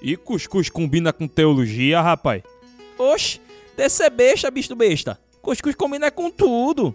[0.00, 2.42] E cuscuz combina com teologia, rapaz?
[2.96, 3.40] Oxe,
[3.76, 5.18] desse é besta, bicho besta.
[5.42, 6.94] Cuscuz combina com tudo.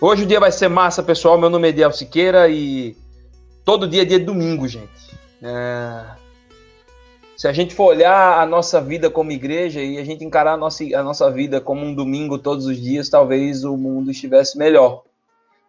[0.00, 1.38] Hoje o dia vai ser massa, pessoal.
[1.38, 2.96] Meu nome é Ediel Siqueira e
[3.64, 5.16] todo dia é dia de domingo, gente.
[5.40, 6.21] É...
[7.42, 10.56] Se a gente for olhar a nossa vida como igreja e a gente encarar a
[10.56, 15.02] nossa, a nossa vida como um domingo todos os dias, talvez o mundo estivesse melhor.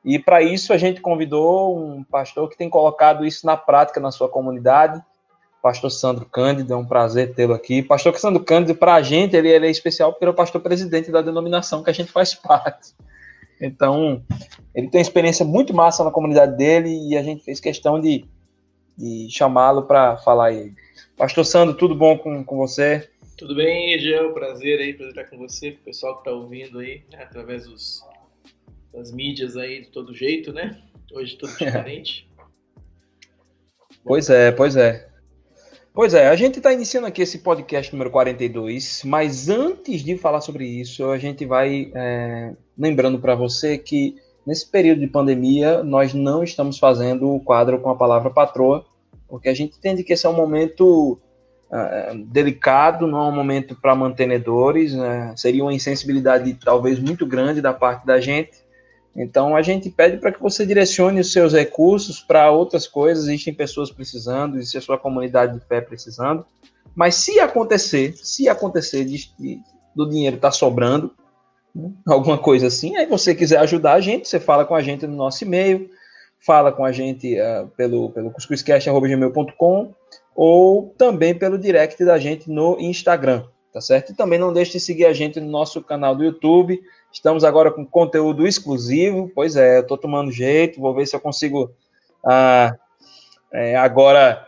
[0.06, 4.12] E para isso a gente convidou um pastor que tem colocado isso na prática na
[4.12, 5.02] sua comunidade,
[5.64, 7.82] pastor Sandro Cândido, é um prazer tê-lo aqui.
[7.82, 10.62] Pastor Sandro Cândido, para a gente, ele, ele, é especial porque ele é o pastor
[10.62, 12.94] presidente da denominação que a gente faz parte.
[13.60, 14.22] Então,
[14.76, 18.28] ele tem experiência muito massa na comunidade dele e a gente fez questão de,
[18.96, 20.72] de chamá-lo para falar aí.
[21.18, 23.08] Pastor Sandro, tudo bom com, com você?
[23.38, 24.34] Tudo bem, Egiel?
[24.34, 27.68] Prazer aí, prazer estar com você, com o pessoal que está ouvindo aí, né, através
[27.68, 28.04] dos,
[28.92, 30.82] das mídias aí de todo jeito, né?
[31.12, 32.28] Hoje tudo diferente.
[34.04, 35.08] pois é, pois é.
[35.94, 40.42] Pois é, a gente está iniciando aqui esse podcast número 42, mas antes de falar
[40.42, 46.12] sobre isso, a gente vai é, lembrando para você que nesse período de pandemia nós
[46.12, 48.84] não estamos fazendo o quadro com a palavra patroa,
[49.34, 51.20] porque a gente entende que esse é um momento
[51.72, 55.34] uh, delicado, não é um momento para mantenedores, né?
[55.36, 58.64] seria uma insensibilidade talvez muito grande da parte da gente.
[59.16, 63.24] Então a gente pede para que você direcione os seus recursos para outras coisas.
[63.24, 66.46] Existem pessoas precisando, existe a sua comunidade de fé precisando.
[66.94, 69.60] Mas se acontecer, se acontecer de, de,
[69.96, 71.12] do dinheiro estar tá sobrando,
[71.74, 75.08] né, alguma coisa assim, aí você quiser ajudar a gente, você fala com a gente
[75.08, 75.90] no nosso e-mail,
[76.46, 79.94] fala com a gente uh, pelo, pelo cuscuzcast.gmail.com
[80.36, 84.12] ou também pelo direct da gente no Instagram, tá certo?
[84.12, 86.82] E também não deixe de seguir a gente no nosso canal do YouTube,
[87.14, 89.32] Estamos agora com conteúdo exclusivo.
[89.36, 91.72] Pois é, eu tô tomando jeito, vou ver se eu consigo
[92.26, 92.76] ah,
[93.54, 94.48] é, agora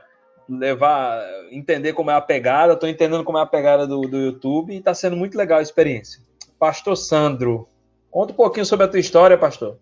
[0.50, 2.74] levar, entender como é a pegada.
[2.74, 5.62] Estou entendendo como é a pegada do, do YouTube e está sendo muito legal a
[5.62, 6.20] experiência.
[6.58, 7.70] Pastor Sandro,
[8.10, 9.78] conta um pouquinho sobre a tua história, pastor.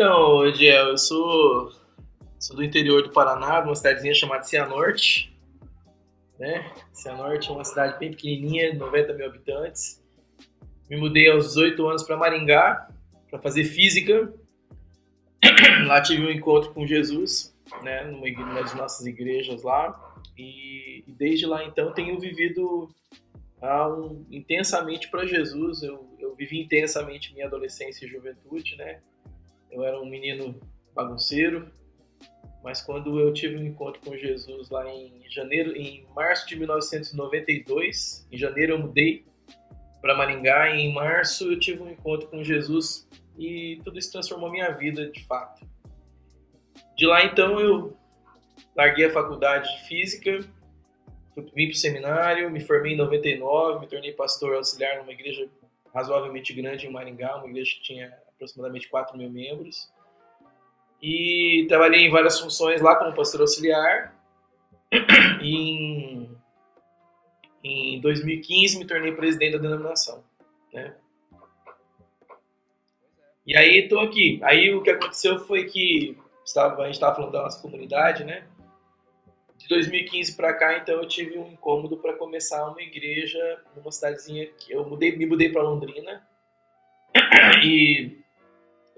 [0.00, 1.72] Então, Ediel, eu sou,
[2.38, 5.30] sou do interior do Paraná, uma cidadezinha chamada Cianorte.
[6.38, 6.72] Né?
[6.90, 10.02] Cianorte é uma cidade bem pequenininha, 90 mil habitantes
[10.88, 12.88] me mudei aos 18 anos para Maringá
[13.28, 14.32] para fazer física.
[15.86, 20.16] Lá tive um encontro com Jesus, né, numa, numa das nossas igrejas lá.
[20.34, 22.88] E, e desde lá então tenho vivido
[23.60, 25.82] ah, um, intensamente para Jesus.
[25.82, 29.00] Eu, eu vivi intensamente minha adolescência e juventude, né?
[29.70, 30.60] Eu era um menino
[30.94, 31.70] bagunceiro,
[32.62, 38.26] mas quando eu tive um encontro com Jesus lá em janeiro, em março de 1992,
[38.30, 39.24] em janeiro eu mudei
[40.00, 43.08] para Maringá e em março eu tive um encontro com Jesus
[43.38, 45.66] e tudo isso transformou minha vida de fato.
[46.96, 47.96] De lá então eu
[48.76, 50.40] larguei a faculdade de física,
[51.54, 55.48] vim para o seminário, me formei em 99, me tornei pastor auxiliar numa igreja
[55.94, 59.92] razoavelmente grande em Maringá, uma igreja que tinha aproximadamente 4 mil membros.
[61.02, 64.14] E trabalhei em várias funções lá como pastor auxiliar.
[65.42, 66.30] Em
[67.62, 70.24] em 2015 me tornei presidente da denominação,
[70.72, 70.94] né?
[73.46, 74.40] E aí estou aqui.
[74.42, 78.46] Aí o que aconteceu foi que estava, a gente estava falando da nossa comunidade, né?
[79.56, 84.46] De 2015 para cá, então eu tive um incômodo para começar uma igreja numa cidadezinha
[84.46, 86.26] que eu mudei, me mudei para Londrina.
[87.62, 88.19] E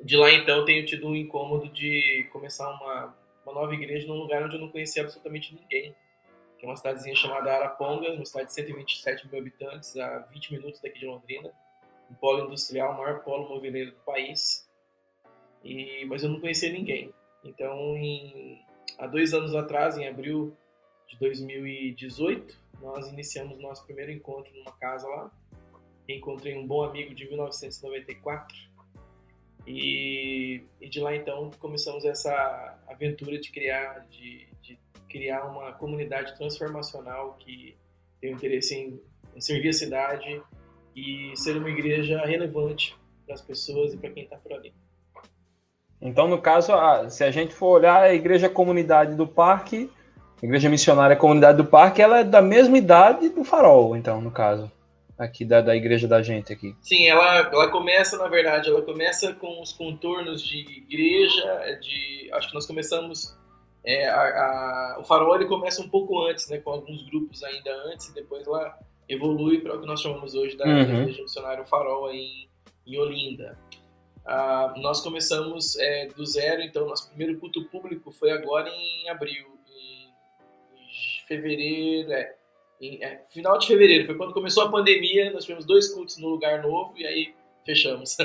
[0.03, 3.15] de lá então eu tenho tido um incômodo de começar uma,
[3.45, 5.95] uma nova igreja num lugar onde eu não conhecia absolutamente ninguém
[6.63, 10.81] que é uma cidadezinha chamada Araponga, uma cidade de 127 mil habitantes, a 20 minutos
[10.81, 11.51] daqui de Londrina,
[12.09, 14.65] um polo industrial, o maior polo moveleiro do país.
[15.65, 17.13] E, mas eu não conhecia ninguém.
[17.43, 18.65] Então, em,
[18.97, 20.57] há dois anos atrás, em abril
[21.09, 25.33] de 2018, nós iniciamos nosso primeiro encontro numa casa lá.
[26.09, 28.57] Encontrei um bom amigo de 1994
[29.67, 34.79] e, e de lá então começamos essa aventura de criar, de, de
[35.09, 37.77] criar uma comunidade transformacional que
[38.21, 39.01] tem interesse em,
[39.35, 40.43] em servir a cidade
[40.95, 44.73] e ser uma igreja relevante para as pessoas e para quem está por ali.
[46.01, 46.73] Então, no caso,
[47.11, 49.89] se a gente for olhar a igreja comunidade do parque,
[50.43, 54.31] a igreja missionária comunidade do parque, ela é da mesma idade do farol, então, no
[54.31, 54.71] caso,
[55.25, 56.75] aqui da, da igreja da gente aqui.
[56.81, 62.49] Sim, ela, ela começa, na verdade, ela começa com os contornos de igreja, de, acho
[62.49, 63.37] que nós começamos
[63.85, 67.75] é, a, a, o farol ele começa um pouco antes, né, com alguns grupos ainda
[67.87, 68.79] antes, e depois lá
[69.09, 70.81] evolui para o que nós chamamos hoje da, uhum.
[70.81, 72.49] Igreja Missionária Farol em,
[72.87, 73.59] em Olinda.
[74.25, 79.47] Ah, nós começamos é, do zero, então nosso primeiro culto público foi agora em abril,
[79.69, 80.07] em,
[80.77, 82.37] em fevereiro, é,
[82.83, 86.29] em, é, final de fevereiro, foi quando começou a pandemia, nós tivemos dois cultos no
[86.29, 87.35] lugar novo e aí
[87.65, 88.17] fechamos.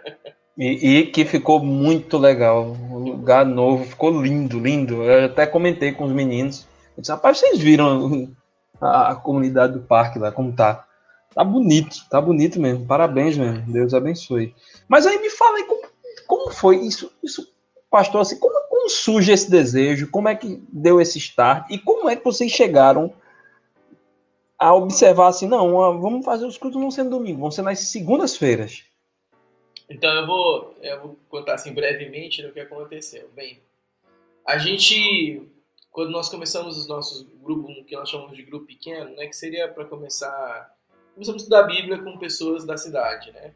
[0.58, 5.02] e, e, que ficou muito legal, o lugar novo, ficou lindo, lindo.
[5.02, 6.66] Eu até comentei com os meninos,
[6.96, 8.30] eu disse, rapaz, vocês viram
[8.78, 10.86] a, a comunidade do parque lá, como tá?
[11.34, 12.86] Tá bonito, tá bonito mesmo.
[12.86, 13.60] Parabéns mesmo.
[13.72, 14.54] Deus abençoe.
[14.86, 15.82] Mas aí me fala aí como,
[16.28, 17.52] como foi isso, isso,
[17.90, 20.10] pastor, assim, como, como surge esse desejo?
[20.10, 21.68] Como é que deu esse start?
[21.70, 23.12] E como é que vocês chegaram
[24.58, 28.84] a observar assim, não, vamos fazer os cultos não sendo domingo, vão ser nas segundas-feiras.
[29.88, 33.28] Então eu vou, eu vou contar assim brevemente o que aconteceu.
[33.34, 33.60] Bem,
[34.46, 35.42] a gente,
[35.90, 39.68] quando nós começamos os nossos grupos, que nós chamamos de grupo pequeno, né, que seria
[39.68, 40.74] para começar
[41.14, 43.54] começamos a estudar a Bíblia com pessoas da cidade, né?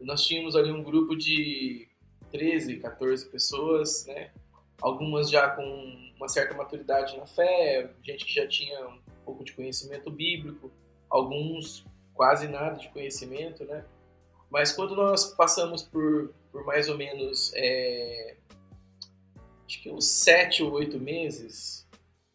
[0.00, 1.88] Nós tínhamos ali um grupo de
[2.32, 4.32] 13, 14 pessoas, né?
[4.80, 8.98] Algumas já com uma certa maturidade na fé, gente que já tinha um
[9.30, 10.70] pouco de conhecimento bíblico,
[11.08, 11.84] alguns
[12.14, 13.84] quase nada de conhecimento, né?
[14.50, 18.36] Mas quando nós passamos por, por mais ou menos, é,
[19.66, 21.88] acho que uns sete ou oito meses,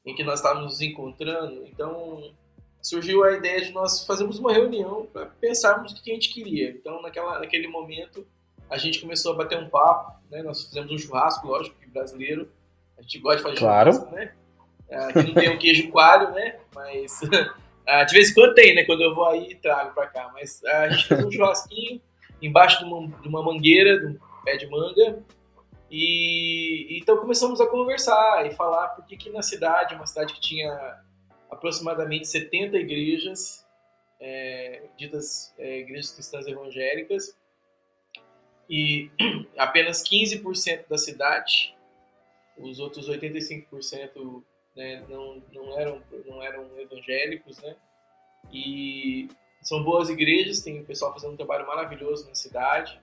[0.06, 2.34] em que nós estávamos nos encontrando, então
[2.82, 6.70] surgiu a ideia de nós fazermos uma reunião para pensarmos o que a gente queria.
[6.70, 8.26] Então, naquela, naquele momento,
[8.70, 10.42] a gente começou a bater um papo, né?
[10.42, 12.50] Nós fizemos um churrasco, lógico, que brasileiro,
[12.98, 13.92] a gente gosta de fazer claro.
[13.92, 14.36] churrasco, né?
[14.92, 16.60] Aqui não tem o queijo coalho, né?
[16.74, 17.20] Mas
[17.88, 18.84] ah, de vez em quando tem, né?
[18.84, 20.30] Quando eu vou aí, trago para cá.
[20.34, 22.02] Mas ah, a gente fez um churrasquinho
[22.42, 25.24] embaixo de uma, de uma mangueira, de um pé de manga,
[25.90, 31.00] e então começamos a conversar e falar porque que na cidade, uma cidade que tinha
[31.50, 33.66] aproximadamente 70 igrejas,
[34.20, 37.36] é, ditas é, igrejas cristãs evangélicas,
[38.70, 39.10] e
[39.58, 41.76] apenas 15% da cidade,
[42.58, 44.44] os outros 85%
[44.76, 47.76] né, não, não, eram, não eram evangélicos, né?
[48.52, 49.28] E
[49.62, 53.00] são boas igrejas, tem o pessoal fazendo um trabalho maravilhoso na cidade.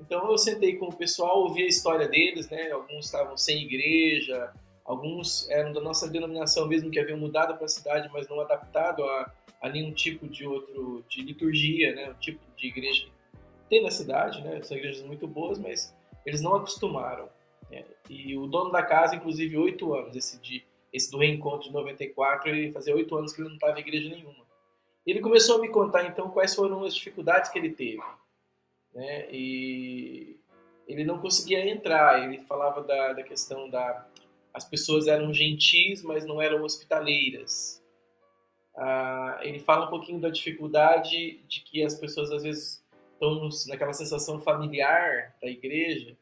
[0.00, 2.70] Então eu sentei com o pessoal, ouvi a história deles, né?
[2.70, 4.52] Alguns estavam sem igreja,
[4.84, 9.04] Alguns eram da nossa denominação mesmo que haviam mudado para a cidade, mas não adaptado
[9.04, 12.10] a, a nenhum tipo de outro de liturgia, né?
[12.10, 14.60] Um tipo de igreja que tem na cidade, né?
[14.62, 15.94] São igrejas muito boas, mas
[16.26, 17.28] eles não acostumaram.
[17.70, 17.84] Né?
[18.10, 20.38] E o dono da casa, inclusive, oito anos, esse,
[20.92, 24.10] esse do reencontro de 94, ele fazia oito anos que ele não estava em igreja
[24.10, 24.42] nenhuma.
[25.06, 28.02] Ele começou a me contar então quais foram as dificuldades que ele teve,
[28.94, 29.26] né?
[29.32, 30.36] E
[30.86, 32.22] ele não conseguia entrar.
[32.22, 34.06] Ele falava da, da questão da
[34.54, 37.82] as pessoas eram gentis, mas não eram hospitaleiras.
[38.76, 42.84] Ah, ele fala um pouquinho da dificuldade de que as pessoas às vezes
[43.14, 46.16] estão naquela sensação familiar da igreja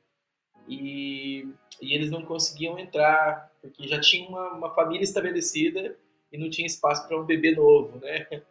[0.71, 1.49] e,
[1.83, 5.97] e eles não conseguiam entrar porque já tinha uma, uma família estabelecida
[6.33, 8.27] e não tinha espaço para um bebê novo, né?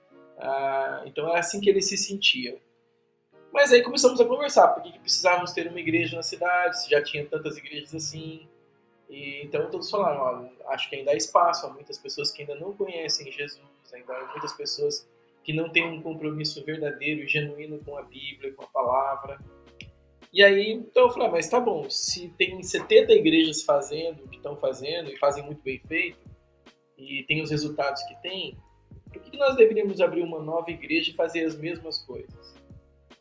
[0.41, 2.57] Ah, então é assim que eles se sentiam.
[3.51, 7.03] Mas aí começamos a conversar, por que precisávamos ter uma igreja na cidade, se já
[7.03, 8.47] tinha tantas igrejas assim.
[9.09, 12.55] E, então todos falaram, ó, acho que ainda há espaço, há muitas pessoas que ainda
[12.55, 13.61] não conhecem Jesus,
[13.93, 15.05] ainda há muitas pessoas
[15.43, 19.39] que não têm um compromisso verdadeiro e genuíno com a Bíblia, com a palavra.
[20.31, 24.27] E aí, então eu falei, ah, mas tá bom, se tem 70 igrejas fazendo o
[24.27, 26.19] que estão fazendo e fazem muito bem feito,
[26.97, 28.57] e tem os resultados que tem,
[29.11, 32.55] por que nós deveríamos abrir uma nova igreja e fazer as mesmas coisas?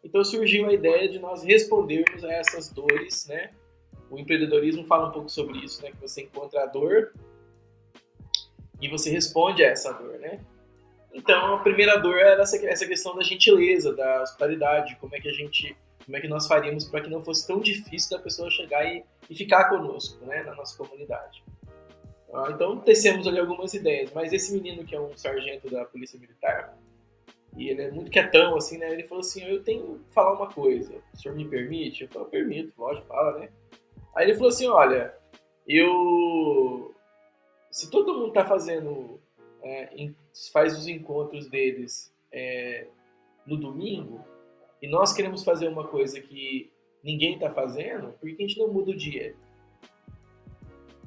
[0.05, 3.53] Então surgiu a ideia de nós respondermos a essas dores, né?
[4.11, 5.91] o empreendedorismo fala um pouco sobre isso, né?
[5.91, 7.12] Que você encontra a dor
[8.81, 10.41] e você responde a essa dor, né?
[11.12, 15.33] Então, a primeira dor era essa, questão da gentileza, da hospitalidade, como é que a
[15.33, 15.77] gente,
[16.09, 19.05] como é que nós faríamos para que não fosse tão difícil da pessoa chegar e,
[19.29, 21.45] e ficar conosco, né, na nossa comunidade.
[22.33, 26.19] Ah, então, tecemos ali algumas ideias, mas esse menino que é um sargento da Polícia
[26.19, 26.75] Militar,
[27.57, 30.50] e ele é muito quietão, assim, né, ele falou assim, eu tenho que falar uma
[30.50, 32.05] coisa, o senhor me permite?
[32.05, 33.50] Eu falei, permito, lógico, fala, né?
[34.19, 35.15] Aí ele falou assim: olha,
[35.65, 36.93] eu.
[37.71, 39.21] Se todo mundo tá fazendo.
[39.62, 40.11] É,
[40.53, 42.87] faz os encontros deles é,
[43.47, 44.25] no domingo,
[44.81, 46.71] e nós queremos fazer uma coisa que
[47.03, 49.35] ninguém tá fazendo, por que a gente não muda o dia?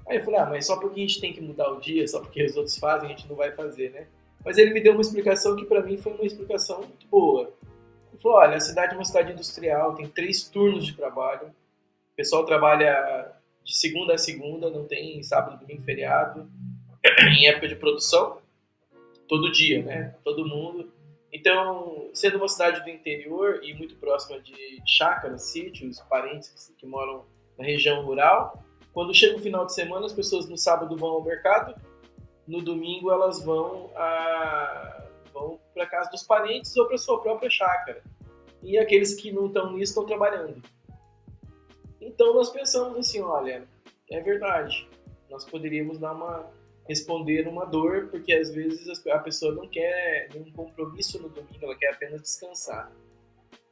[0.07, 2.19] Aí eu falei, ah, mas só porque a gente tem que mudar o dia, só
[2.19, 4.07] porque os outros fazem, a gente não vai fazer, né?
[4.43, 7.53] Mas ele me deu uma explicação que para mim foi uma explicação muito boa.
[8.11, 12.15] Ele falou, olha, a cidade é uma cidade industrial, tem três turnos de trabalho, o
[12.15, 13.31] pessoal trabalha
[13.63, 16.49] de segunda a segunda, não tem sábado, domingo, feriado,
[17.29, 18.39] em época de produção,
[19.27, 20.15] todo dia, né?
[20.23, 20.91] Todo mundo.
[21.33, 27.25] Então, sendo uma cidade do interior e muito próxima de chácaras, sítios, parentes que moram
[27.57, 31.23] na região rural, quando chega o final de semana, as pessoas no sábado vão ao
[31.23, 31.73] mercado,
[32.45, 38.03] no domingo elas vão a vão para casa dos parentes ou para sua própria chácara.
[38.61, 40.61] E aqueles que não estão nisso estão trabalhando.
[42.01, 43.65] Então nós pensamos assim, olha,
[44.09, 44.87] é verdade.
[45.29, 46.51] Nós poderíamos dar uma
[46.87, 51.75] responder uma dor, porque às vezes a pessoa não quer nenhum compromisso no domingo, ela
[51.75, 52.91] quer apenas descansar.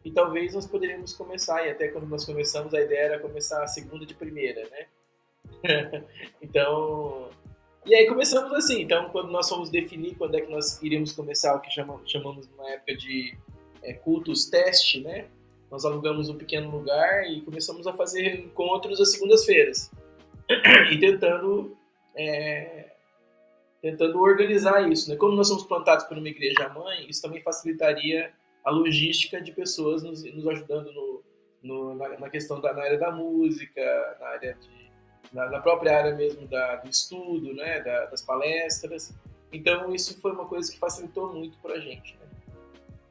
[0.03, 3.67] E talvez nós poderíamos começar, e até quando nós começamos, a ideia era começar a
[3.67, 4.87] segunda de primeira, né?
[6.41, 7.29] então,
[7.85, 8.83] e aí começamos assim.
[8.83, 12.49] Então, quando nós fomos definir quando é que nós iríamos começar o que chamamos, chamamos
[12.55, 13.37] na época de
[13.83, 15.27] é, cultos teste, né?
[15.69, 19.91] Nós alugamos um pequeno lugar e começamos a fazer encontros às segundas-feiras
[20.91, 21.77] e tentando
[22.15, 22.89] é,
[23.81, 25.15] tentando organizar isso, né?
[25.15, 28.31] Como nós somos plantados por uma igreja mãe, isso também facilitaria
[28.63, 31.23] a logística de pessoas nos, nos ajudando no,
[31.63, 33.81] no na, na, questão da na área da música,
[34.19, 34.79] na área de
[35.31, 39.13] na, na própria área mesmo da, do estudo, né, da, das palestras.
[39.51, 42.17] Então, isso foi uma coisa que facilitou muito para a gente.
[42.17, 42.27] Né?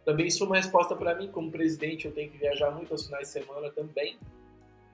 [0.04, 3.06] Também isso foi uma resposta para mim, como presidente, eu tenho que viajar muito aos
[3.06, 4.18] finais de semana também.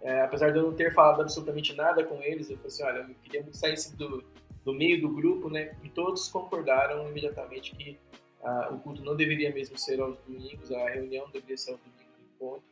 [0.02, 2.98] É, apesar de eu não ter falado absolutamente nada com eles, eu falei assim, olha,
[2.98, 4.22] eu queria muito sair do,
[4.64, 5.74] do meio do grupo, né?
[5.82, 7.98] E todos concordaram imediatamente que
[8.42, 12.06] ah, o culto não deveria mesmo ser aos domingos, a reunião deveria ser aos domingos
[12.18, 12.64] do encontro,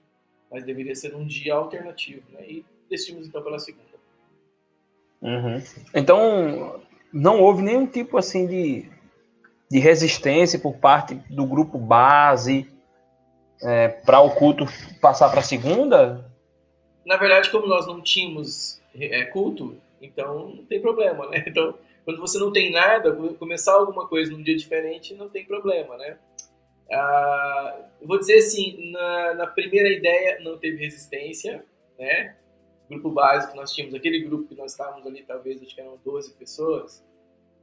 [0.51, 2.45] mas deveria ser um dia alternativo, né?
[2.49, 3.93] E decidimos então pela segunda.
[5.21, 5.63] Uhum.
[5.95, 6.83] Então,
[7.13, 8.91] não houve nenhum tipo assim de,
[9.71, 12.69] de resistência por parte do grupo base
[13.63, 14.67] é, para o culto
[15.01, 16.31] passar para a segunda?
[17.07, 21.45] Na verdade, como nós não tínhamos é, culto, então não tem problema, né?
[21.49, 25.97] Então, quando você não tem nada, começar alguma coisa num dia diferente não tem problema,
[25.97, 26.19] né?
[26.93, 31.65] Ah, vou dizer assim, na, na primeira ideia não teve resistência,
[31.99, 32.37] né?
[32.93, 35.99] grupo básico que nós tínhamos, aquele grupo que nós estávamos ali, talvez, acho que eram
[36.05, 37.05] 12 pessoas,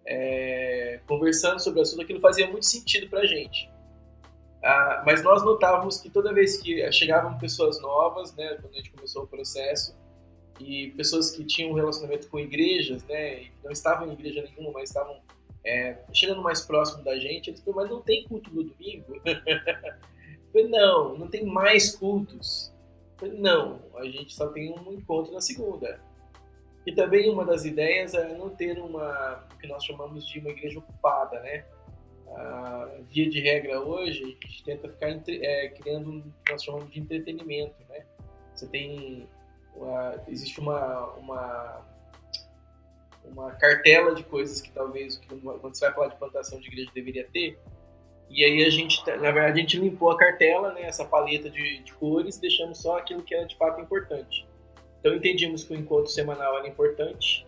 [0.05, 3.69] é, conversando sobre o assunto, aquilo fazia muito sentido para a gente.
[4.63, 8.91] Ah, mas nós notávamos que toda vez que chegavam pessoas novas, né, quando a gente
[8.91, 9.96] começou o processo,
[10.60, 15.20] e pessoas que tinham relacionamento com igrejas, né, não estavam em igreja nenhuma, mas estavam
[15.66, 19.22] é, chegando mais próximo da gente, eles falaram, mas não tem culto no domingo?
[20.51, 22.74] falei, não, não tem mais cultos.
[23.22, 26.00] Não, a gente só tem um encontro na segunda.
[26.86, 30.50] E também uma das ideias é não ter uma, o que nós chamamos de uma
[30.50, 31.66] igreja ocupada, né?
[32.30, 36.63] A via de regra hoje, a gente tenta ficar entre, é, criando o que nós
[36.63, 38.06] chamamos de entretenimento, né?
[38.56, 39.28] Você tem,
[39.79, 41.86] uma, existe uma, uma,
[43.25, 47.27] uma cartela de coisas que talvez, quando você vai falar de plantação de igreja, deveria
[47.31, 47.57] ter,
[48.29, 51.50] e aí a gente, tá, na verdade, a gente limpou a cartela, né, essa paleta
[51.50, 54.48] de, de cores, deixando só aquilo que era de fato importante.
[55.00, 57.48] Então entendimos que o encontro semanal era importante,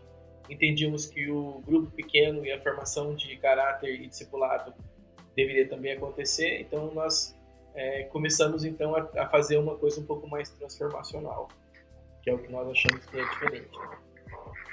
[0.50, 4.73] entendimos que o grupo pequeno e a formação de caráter e discipulado
[5.35, 6.61] deveria também acontecer.
[6.61, 7.38] Então nós
[7.75, 11.47] é, começamos então a, a, fazer uma coisa um pouco mais transformacional,
[12.23, 13.69] que é o que nós achamos que é diferente.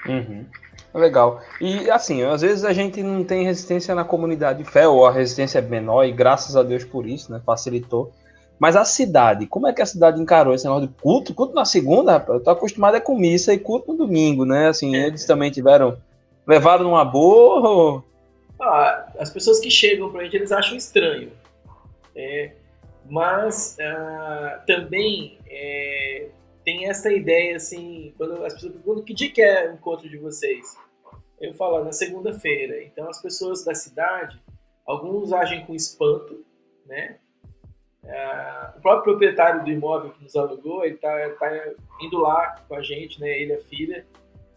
[0.07, 0.45] Uhum.
[0.93, 1.41] Legal.
[1.61, 5.11] E assim, às vezes a gente não tem resistência na comunidade de fé, ou a
[5.11, 7.41] resistência é menor, e graças a Deus por isso, né?
[7.45, 8.11] Facilitou.
[8.57, 11.33] Mas a cidade, como é que a cidade encarou esse negócio de culto?
[11.33, 14.67] Culto na segunda, rapaz, eu tô acostumado é com missa e culto no domingo, né?
[14.67, 15.07] Assim, é.
[15.07, 15.97] eles também tiveram.
[16.45, 18.03] Levaram numa boa.
[18.59, 21.31] Ah, as pessoas que chegam pra gente, eles acham estranho.
[22.15, 22.51] É,
[23.09, 26.27] mas ah, também é,
[26.69, 30.17] tem essa ideia, assim, quando as pessoas perguntam que dia que é o encontro de
[30.17, 30.77] vocês?
[31.41, 32.83] Eu falo, na segunda-feira.
[32.83, 34.39] Então, as pessoas da cidade,
[34.85, 36.45] alguns agem com espanto,
[36.85, 37.17] né?
[38.03, 41.09] É, o próprio proprietário do imóvel que nos alugou, ele tá,
[41.39, 41.49] tá,
[42.01, 43.29] indo lá com a gente, né?
[43.29, 44.05] Ele e a filha.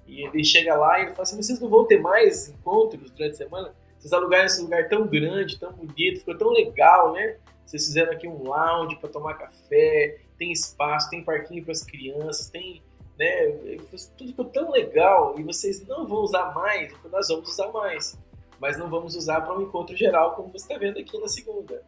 [0.07, 3.35] E ele chega lá e ele fala assim, vocês não vão ter mais encontros durante
[3.35, 3.75] a semana?
[3.99, 7.37] Vocês alugaram esse lugar tão grande, tão bonito, ficou tão legal, né?
[7.65, 12.51] Vocês fizeram aqui um lounge para tomar café, tem espaço, tem parquinho para as crianças,
[12.51, 12.83] tem.
[13.17, 13.79] Né,
[14.17, 18.19] tudo ficou tão legal e vocês não vão usar mais, nós vamos usar mais.
[18.59, 21.83] Mas não vamos usar para um encontro geral, como você está vendo aqui na segunda.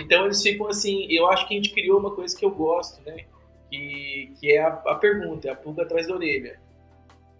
[0.00, 1.06] Então eles ficam assim.
[1.08, 3.24] Eu acho que a gente criou uma coisa que eu gosto, né?
[3.70, 6.58] Que, que é a, a pergunta, é a pulga atrás da orelha.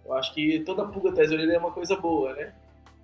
[0.05, 2.53] Eu acho que toda pulga atrás da orelha é uma coisa boa, né?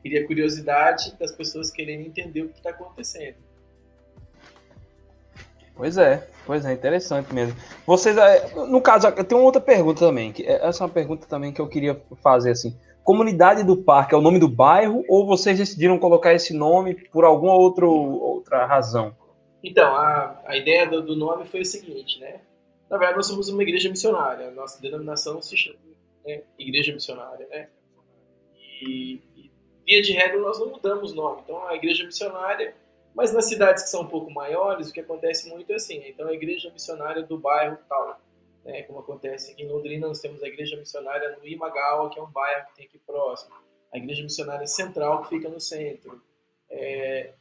[0.01, 3.37] Queria curiosidade das pessoas querendo entender o que está acontecendo.
[5.75, 7.55] Pois é, pois é, interessante mesmo.
[7.85, 11.25] Vocês, é, no caso, eu tenho outra pergunta também, que é, essa é uma pergunta
[11.27, 12.77] também que eu queria fazer assim.
[13.03, 17.23] Comunidade do Parque é o nome do bairro ou vocês decidiram colocar esse nome por
[17.23, 19.15] alguma outro, outra razão?
[19.63, 22.41] Então, a, a ideia do, do, nome foi o seguinte, né?
[22.89, 24.51] Na verdade, nós somos uma igreja missionária.
[24.51, 25.77] Nossa denominação se chama
[26.25, 27.69] né, Igreja Missionária, né?
[28.81, 29.51] E, e,
[29.85, 31.41] via de regra, nós não mudamos o nome.
[31.43, 32.75] Então, a igreja missionária...
[33.13, 36.01] Mas nas cidades que são um pouco maiores, o que acontece muito é assim.
[36.07, 38.19] Então, a igreja missionária do bairro tal.
[38.63, 42.23] Né, como acontece aqui em Londrina, nós temos a igreja missionária no Imagawa, que é
[42.23, 43.55] um bairro que tem aqui próximo.
[43.91, 46.21] A igreja missionária central, que fica no centro.
[46.69, 47.33] É,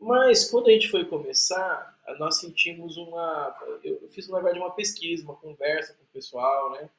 [0.00, 3.56] mas quando a gente foi começar, nós sentimos uma.
[3.84, 6.90] Eu fiz, na verdade, uma pesquisa, uma conversa com o pessoal, né?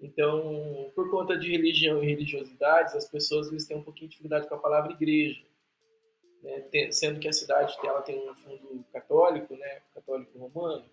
[0.00, 4.48] Então, por conta de religião e religiosidades, as pessoas eles têm um pouquinho de dificuldade
[4.48, 5.40] com a palavra igreja.
[6.42, 6.90] Né?
[6.90, 9.80] Sendo que a cidade ela tem um fundo católico, né?
[9.94, 10.84] católico romano,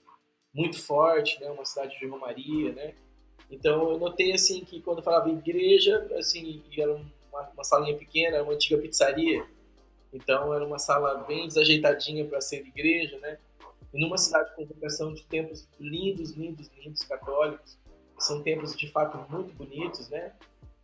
[0.53, 1.49] muito forte, né?
[1.49, 2.71] uma cidade de romaria.
[2.73, 2.95] Né?
[3.49, 8.41] Então, eu notei assim que quando eu falava igreja, assim, era uma, uma salinha pequena,
[8.41, 9.45] uma antiga pizzaria
[10.13, 13.39] então era uma sala bem desajeitadinha para ser igreja, né?
[13.91, 17.77] E numa cidade com vocação de templos lindos, lindos, lindos católicos,
[18.19, 20.33] são templos de fato muito bonitos, né?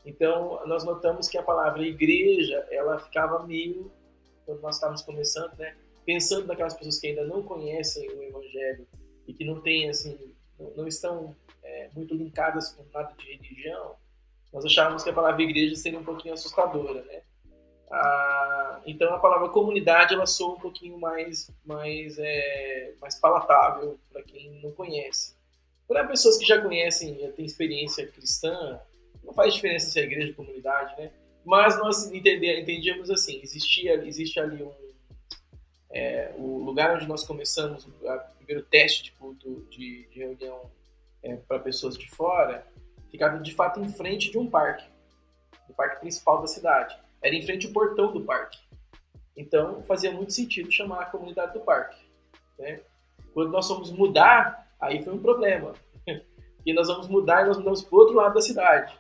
[0.04, 3.92] Então nós notamos que a palavra igreja, ela ficava meio
[4.50, 5.76] quando nós estávamos começando, né?
[6.04, 8.88] Pensando naquelas pessoas que ainda não conhecem o Evangelho
[9.28, 13.96] e que não têm assim, não, não estão é, muito linkadas com nada de religião,
[14.52, 17.22] nós achávamos que a palavra igreja seria um pouquinho assustadora, né?
[17.92, 24.24] Ah, então a palavra comunidade ela soa um pouquinho mais, mais, é, mais palatável para
[24.24, 25.36] quem não conhece.
[25.88, 28.80] Para pessoas que já conhecem, já têm experiência cristã,
[29.24, 31.12] não faz diferença se é igreja ou comunidade, né?
[31.46, 34.72] Mas nós entendíamos assim, existia, existe ali um
[35.92, 40.70] é, o lugar onde nós começamos o primeiro teste de culto de, de reunião
[41.24, 42.66] é, para pessoas de fora,
[43.10, 44.86] ficava de fato em frente de um parque,
[45.68, 48.60] o parque principal da cidade era em frente ao portão do parque.
[49.36, 51.98] Então fazia muito sentido chamar a comunidade do parque.
[52.58, 52.82] Né?
[53.34, 55.74] Quando nós fomos mudar, aí foi um problema.
[56.66, 58.94] E nós vamos mudar e nós mudamos para outro lado da cidade.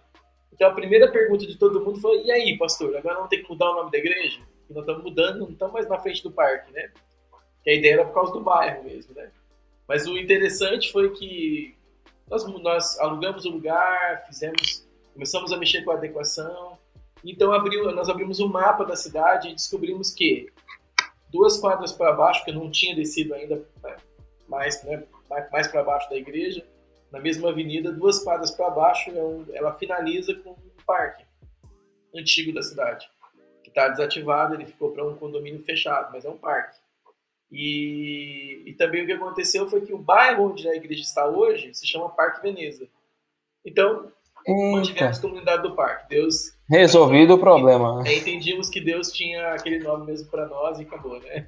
[0.53, 3.49] Então a primeira pergunta de todo mundo foi: e aí, pastor, agora vamos ter que
[3.49, 4.39] mudar o nome da igreja?
[4.69, 6.91] E nós estamos mudando, não estamos mais na frente do parque, né?
[7.63, 9.31] Que a ideia era por causa do bairro mesmo, né?
[9.87, 11.75] Mas o interessante foi que
[12.29, 16.77] nós, nós alugamos o lugar, fizemos, começamos a mexer com a adequação,
[17.23, 20.47] então abriu, nós abrimos o um mapa da cidade e descobrimos que
[21.29, 23.95] duas quadras para baixo, que eu não tinha descido ainda né,
[24.47, 25.03] mais, né,
[25.51, 26.65] mais para baixo da igreja,
[27.11, 31.23] na mesma avenida, duas quadras para baixo, é ela finaliza com um parque
[32.15, 33.09] antigo da cidade,
[33.63, 36.77] que está desativado, ele ficou para um condomínio fechado, mas é um parque.
[37.51, 41.73] E, e também o que aconteceu foi que o bairro onde a igreja está hoje
[41.73, 42.87] se chama Parque Veneza.
[43.65, 44.11] Então,
[44.47, 46.09] mantivemos a comunidade do parque.
[46.09, 48.03] Deus Resolvido o problema.
[48.05, 51.45] É, entendíamos que Deus tinha aquele nome mesmo para nós e acabou, né?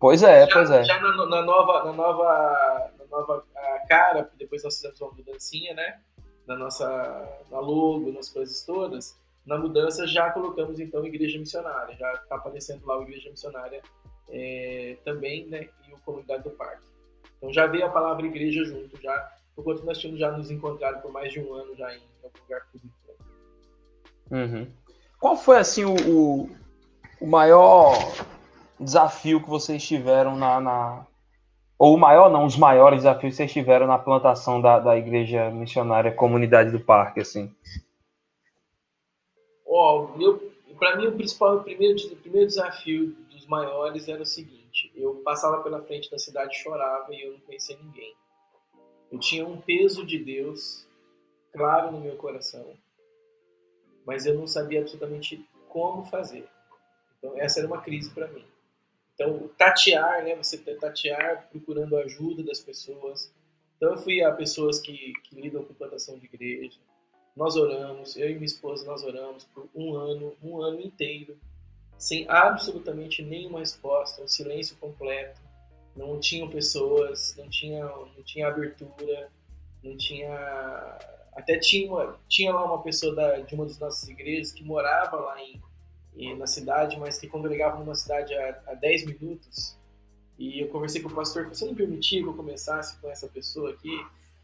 [0.00, 0.82] Pois é, já, pois é.
[0.82, 3.44] Já na, na, nova, na nova, nova
[3.88, 6.00] cara, depois nós fizemos uma mudancinha, né?
[6.46, 6.88] Na nossa
[7.50, 9.18] na logo, nas coisas todas.
[9.44, 13.82] Na mudança já colocamos então Igreja Missionária, já está aparecendo lá o Igreja Missionária
[14.28, 15.68] é, também, né?
[15.88, 16.90] E o Comunidade do Parque.
[17.36, 21.00] Então já veio a palavra igreja junto, já, por quanto nós tínhamos já nos encontrado
[21.00, 23.00] por mais de um ano já em algum lugar público.
[24.30, 24.70] Uhum.
[25.18, 26.48] Qual foi assim o,
[27.20, 27.92] o, maior
[28.78, 31.06] desafio que vocês tiveram na, na,
[31.80, 35.50] ou o maior não, os maiores desafios que vocês tiveram na plantação da, da igreja
[35.50, 37.50] missionária Comunidade do Parque, assim?
[39.66, 44.26] Ó, oh, para mim o principal, o primeiro, o primeiro desafio dos maiores era o
[44.26, 48.14] seguinte: eu passava pela frente da cidade, chorava e eu não conhecia ninguém.
[49.10, 50.86] Eu tinha um peso de Deus
[51.52, 52.76] claro no meu coração
[54.10, 56.44] mas eu não sabia absolutamente como fazer.
[57.18, 58.44] Então essa era uma crise para mim.
[59.20, 60.34] Então tatear, né?
[60.34, 63.30] Você tatear procurando ajuda das pessoas.
[63.76, 66.78] Então eu fui a pessoas que, que lidam com plantação de igreja.
[67.36, 71.38] Nós oramos, eu e minha esposa nós oramos por um ano, um ano inteiro,
[71.98, 75.40] sem absolutamente nenhuma resposta, um silêncio completo.
[75.94, 79.30] Não tinham pessoas, não tinha, não tinha abertura,
[79.82, 80.98] não tinha
[81.34, 85.40] até tinha, tinha lá uma pessoa da, de uma das nossas igrejas que morava lá
[85.42, 85.60] em,
[86.16, 89.76] em na cidade, mas que congregava numa cidade a, a 10 minutos.
[90.38, 93.70] E eu conversei com o pastor, você não permitia que eu começasse com essa pessoa
[93.70, 93.94] aqui?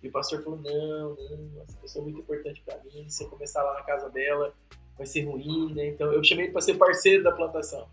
[0.02, 3.29] E o pastor falou, não, não, essa pessoa é muito importante para mim, se eu
[3.29, 4.52] começar lá na casa dela,
[4.96, 5.87] vai ser ruim, né?
[5.88, 7.88] Então eu chamei ele para ser parceiro da plantação.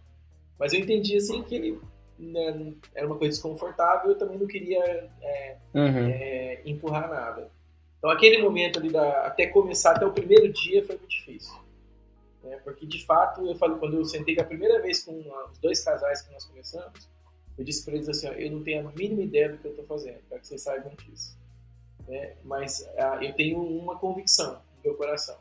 [0.59, 1.79] Mas eu entendi assim que ele
[2.19, 6.09] né, era uma coisa desconfortável, eu também não queria é, uhum.
[6.09, 7.49] é, empurrar nada.
[7.97, 11.53] Então, aquele momento ali, da, até começar, até o primeiro dia, foi muito difícil.
[12.43, 12.57] Né?
[12.63, 15.17] Porque, de fato, eu falei, quando eu sentei a primeira vez com
[15.49, 17.09] os dois casais que nós começamos,
[17.57, 19.71] eu disse para eles assim, ó, eu não tenho a mínima ideia do que eu
[19.71, 21.37] estou fazendo, para que vocês saibam disso.
[22.07, 22.35] Né?
[22.43, 25.37] Mas ah, eu tenho uma convicção no meu coração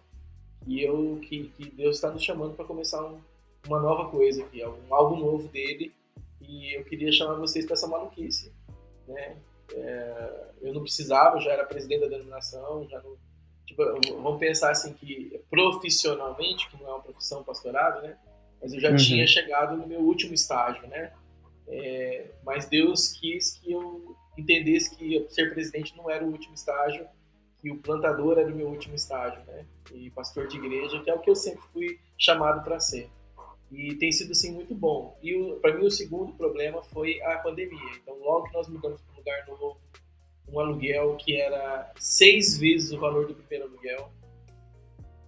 [0.66, 3.20] e eu que, que Deus está nos chamando para começar um,
[3.66, 5.92] uma nova coisa aqui, um algo novo dele
[6.40, 8.52] e eu queria chamar vocês para essa maluquice,
[9.06, 9.36] né?
[9.74, 13.16] É, eu não precisava, já era presidente da denominação, já não,
[13.66, 13.82] tipo,
[14.22, 18.16] vamos pensar assim que profissionalmente, que não é uma profissão pastorado, né?
[18.60, 18.96] Mas eu já uhum.
[18.96, 21.12] tinha chegado no meu último estágio, né?
[21.66, 27.06] É, mas Deus quis que eu entendesse que ser presidente não era o último estágio,
[27.58, 29.64] que o plantador era o meu último estágio, né?
[29.92, 33.08] E pastor de igreja, que é o que eu sempre fui chamado para ser.
[33.70, 35.18] E tem sido assim muito bom.
[35.22, 37.96] E para mim o segundo problema foi a pandemia.
[38.02, 39.80] Então logo que nós mudamos para um lugar novo,
[40.52, 44.12] um aluguel que era seis vezes o valor do primeiro aluguel,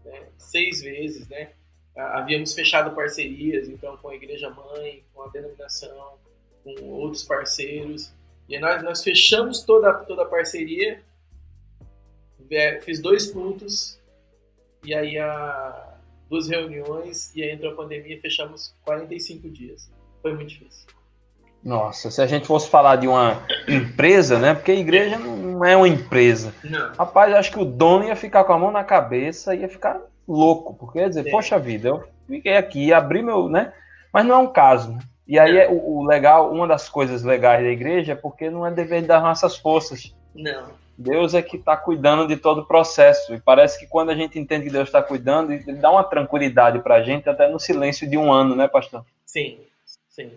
[0.04, 0.28] né?
[0.36, 1.52] seis vezes, né?
[1.96, 6.18] Havíamos fechado parcerias, então com a igreja mãe, com a denominação,
[6.62, 8.12] com outros parceiros.
[8.48, 11.02] E nós, nós fechamos toda, toda a parceria,
[12.82, 13.98] fiz dois cultos,
[14.84, 19.90] e aí a, duas reuniões, e aí entrou a pandemia e fechamos 45 dias.
[20.20, 20.88] Foi muito difícil.
[21.64, 24.52] Nossa, se a gente fosse falar de uma empresa, né?
[24.52, 26.52] Porque a igreja não é uma empresa.
[26.62, 26.92] Não.
[26.92, 29.98] Rapaz, acho que o dono ia ficar com a mão na cabeça, ia ficar
[30.28, 31.30] louco, porque ia dizer, é.
[31.30, 33.72] poxa vida, eu fiquei aqui, abri meu, né?
[34.12, 34.98] Mas não é um caso, né?
[35.26, 35.68] E aí é.
[35.68, 39.22] o, o, legal, uma das coisas legais da igreja é porque não é dever das
[39.22, 40.14] nossas forças.
[40.34, 40.66] Não.
[40.96, 43.34] Deus é que está cuidando de todo o processo.
[43.34, 46.78] E parece que quando a gente entende que Deus está cuidando, ele dá uma tranquilidade
[46.80, 49.04] para a gente, até no silêncio de um ano, né, pastor?
[49.24, 49.58] Sim,
[50.08, 50.30] sim.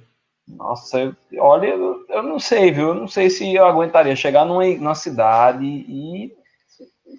[0.48, 2.90] Nossa, eu, olha, eu, eu, não sei, viu?
[2.90, 6.32] Eu não sei se eu aguentaria chegar numa, numa cidade e.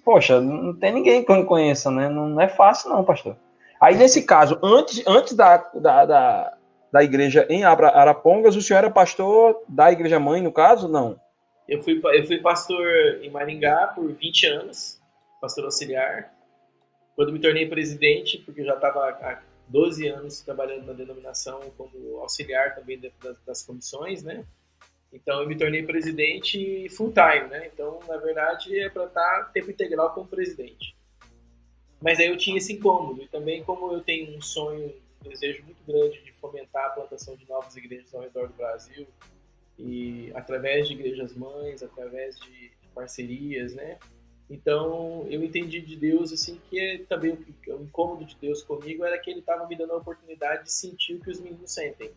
[0.03, 2.09] Poxa, não tem ninguém que eu conheça, né?
[2.09, 3.35] Não, não é fácil, não, pastor.
[3.79, 6.57] Aí, nesse caso, antes, antes da, da, da
[6.91, 8.55] da igreja em Arapongas.
[8.55, 10.87] O senhor era pastor da igreja mãe, no caso?
[10.87, 11.19] Não.
[11.67, 12.85] Eu fui, eu fui pastor
[13.21, 14.99] em Maringá por 20 anos,
[15.39, 16.33] pastor auxiliar.
[17.15, 19.11] Quando me tornei presidente, porque já estava
[19.69, 24.45] 12 anos trabalhando na denominação como auxiliar também das, das comissões, né?
[25.11, 27.69] Então eu me tornei presidente full time, né?
[27.73, 30.95] Então, na verdade, é para estar tá tempo integral como presidente.
[32.01, 33.23] Mas aí eu tinha esse incômodo.
[33.23, 34.93] E também, como eu tenho um sonho
[35.25, 39.05] um desejo muito grande de fomentar a plantação de novas igrejas ao redor do Brasil
[39.77, 43.97] e através de igrejas mães, através de parcerias, né?
[44.49, 49.17] Então eu entendi de Deus assim que é também o, incômodo de Deus comigo era
[49.19, 52.11] que Ele estava me dando a oportunidade de sentir o que os meninos sentem.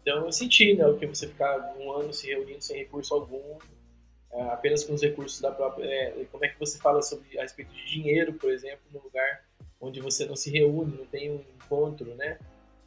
[0.00, 3.58] Então eu senti, né, o que você ficar um ano se reunindo sem recurso algum,
[4.32, 5.84] é, apenas com os recursos da própria.
[5.84, 9.44] É, como é que você fala sobre a respeito de dinheiro, por exemplo, no lugar
[9.80, 12.38] onde você não se reúne, não tem um encontro, né?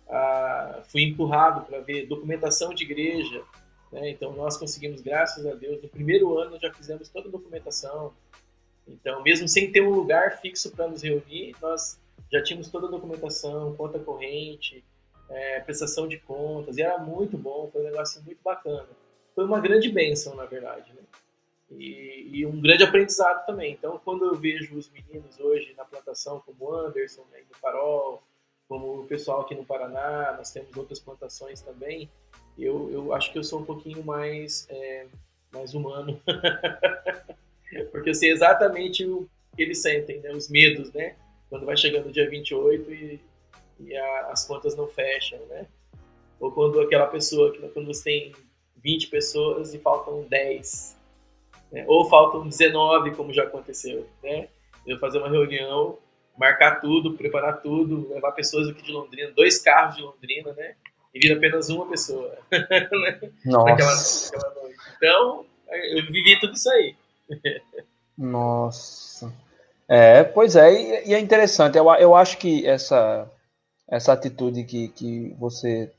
[0.09, 3.43] Ah, fui empurrado para ver documentação de igreja,
[3.91, 4.09] né?
[4.09, 8.13] Então nós conseguimos, graças a Deus, no primeiro ano já fizemos toda a documentação.
[8.91, 11.99] Então, mesmo sem ter um lugar fixo para nos reunir, nós
[12.31, 14.83] já tínhamos toda a documentação, conta corrente,
[15.29, 18.87] é, prestação de contas, e era muito bom, foi um negócio muito bacana.
[19.33, 21.01] Foi uma grande bênção, na verdade, né?
[21.71, 23.73] E, e, um grande aprendizado também.
[23.73, 28.21] Então, quando eu vejo os meninos hoje na plantação, como Anderson, né, no Farol,
[28.67, 32.09] como o pessoal aqui no Paraná, nós temos outras plantações também,
[32.57, 35.07] eu, eu acho que eu sou um pouquinho mais, é,
[35.51, 36.21] mais humano.
[37.91, 41.15] Porque eu sei exatamente o que eles sentem, né, os medos, né?
[41.49, 43.19] Quando vai chegando o dia 28 e,
[43.79, 45.65] e a, as contas não fecham, né?
[46.39, 48.31] Ou quando aquela pessoa, quando você tem
[48.77, 50.97] 20 pessoas e faltam 10,
[51.71, 51.85] né?
[51.87, 54.47] Ou faltam 19, como já aconteceu, né?
[54.85, 55.97] Eu fazer uma reunião,
[56.37, 60.75] marcar tudo, preparar tudo, levar pessoas aqui de Londrina, dois carros de Londrina, né?
[61.13, 62.37] E vir apenas uma pessoa.
[62.51, 63.31] Né?
[63.45, 63.65] Nossa.
[63.69, 64.79] Naquela, naquela noite.
[64.97, 66.95] Então, eu vivi tudo isso aí.
[68.17, 69.31] Nossa.
[69.87, 71.77] É, pois é, e, é interessante.
[71.77, 73.29] Eu, eu acho que essa,
[73.87, 75.91] essa atitude que, que você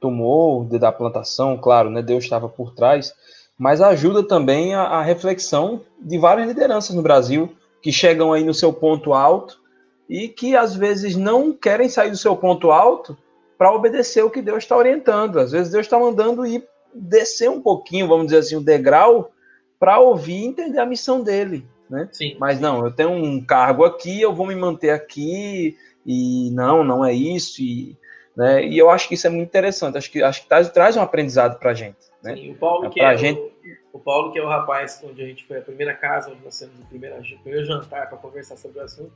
[0.00, 2.02] tomou da plantação, claro, né?
[2.02, 3.14] Deus estava por trás,
[3.58, 8.52] mas ajuda também a, a, reflexão de várias lideranças no Brasil que chegam aí no
[8.52, 9.60] seu ponto alto
[10.08, 13.16] e que às vezes não querem sair do seu ponto alto
[13.56, 15.38] para obedecer o que Deus está orientando.
[15.38, 19.30] Às vezes Deus está mandando ir descer um pouquinho, vamos dizer assim, o um degrau
[19.78, 21.66] para ouvir e entender a missão dele.
[21.88, 22.08] Né?
[22.12, 22.36] Sim.
[22.38, 27.04] Mas não, eu tenho um cargo aqui, eu vou me manter aqui e não, não
[27.04, 27.62] é isso.
[27.62, 27.96] E,
[28.36, 28.66] né?
[28.66, 29.98] e eu acho que isso é muito interessante.
[29.98, 31.98] Acho que, acho que traz, traz um aprendizado para a gente.
[32.22, 32.36] Né?
[32.36, 33.38] Sim, o Paulo, é que é gente...
[33.38, 36.42] o, o, Paulo, que é o rapaz onde a gente foi a primeira casa, onde
[36.42, 39.12] nós temos o primeiro, o primeiro jantar para conversar sobre o assunto.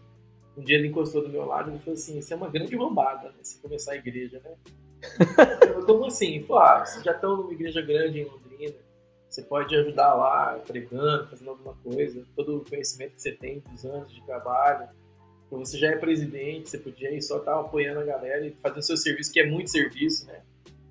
[0.57, 3.29] Um dia ele encostou do meu lado e falou assim: Isso é uma grande roubada,
[3.29, 3.37] né?
[3.43, 4.51] Se começar a igreja, né?
[5.87, 6.43] Como assim?
[6.43, 8.48] Pô, ah, vocês já estão numa igreja grande em Londrina,
[9.39, 13.85] você pode ajudar lá, pregando, fazendo alguma coisa, todo o conhecimento que você tem dos
[13.85, 14.89] anos de trabalho.
[15.51, 18.83] Você já é presidente, você podia ir só estar tá apoiando a galera e fazendo
[18.83, 20.43] seu serviço, que é muito serviço, né?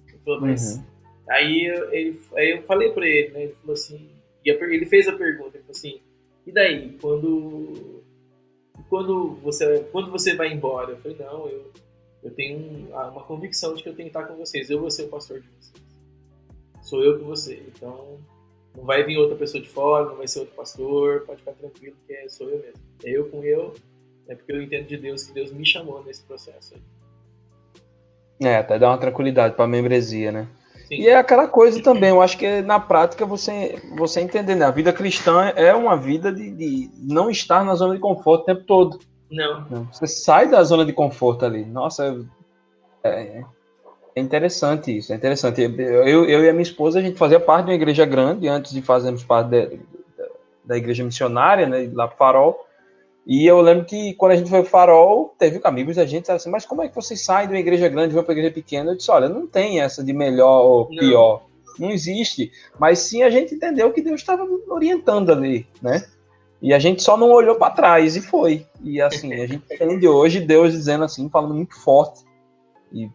[0.08, 0.78] Ele falou, mas.
[0.78, 0.84] Uhum.
[1.30, 3.44] Aí, ele, aí eu falei pra ele, né?
[3.44, 4.10] Ele falou assim.
[4.44, 6.02] ele fez a pergunta, ele falou assim:
[6.46, 6.98] e daí?
[7.00, 8.04] Quando.
[8.90, 10.92] Quando você, quando você vai embora?
[10.92, 11.72] Eu falei: não, eu,
[12.24, 14.70] eu tenho uma convicção de que eu tenho que estar com vocês.
[14.70, 15.84] Eu vou ser o pastor de vocês.
[16.82, 17.62] Sou eu com você.
[17.68, 18.18] Então,
[18.78, 21.22] não vai vir outra pessoa de fora, não vai ser outro pastor.
[21.26, 22.80] Pode ficar tranquilo, que é, sou eu mesmo.
[23.04, 23.74] É eu com eu.
[24.28, 26.82] É porque eu entendo de Deus que Deus me chamou nesse processo aí.
[28.40, 30.48] É, até dá uma tranquilidade para a membresia, né?
[30.88, 30.96] Sim.
[30.96, 34.66] E é aquela coisa também, eu acho que na prática você, você entender, né?
[34.66, 38.46] A vida cristã é uma vida de, de não estar na zona de conforto o
[38.46, 39.00] tempo todo.
[39.30, 39.86] Não.
[39.92, 41.66] Você sai da zona de conforto ali.
[41.66, 42.26] Nossa,
[43.04, 43.46] é, é
[44.20, 45.62] interessante isso, é interessante.
[45.62, 48.72] Eu, eu e a minha esposa, a gente fazia parte de uma igreja grande antes
[48.72, 49.80] de fazermos parte de,
[50.64, 52.66] da igreja missionária, né, lá para Farol.
[53.26, 56.50] E eu lembro que quando a gente foi pro Farol, teve amigos da gente assim,
[56.50, 58.54] mas como é que vocês saem de uma igreja grande e vão para uma igreja
[58.54, 58.92] pequena?
[58.92, 61.44] Eu disse, olha, não tem essa de melhor ou pior.
[61.78, 61.88] Não.
[61.88, 62.52] não existe.
[62.80, 66.06] Mas sim a gente entendeu que Deus estava orientando ali, né?
[66.62, 68.66] E a gente só não olhou para trás e foi.
[68.82, 72.27] E assim, a gente entende hoje Deus dizendo assim, falando muito forte.
[72.92, 73.12] E, e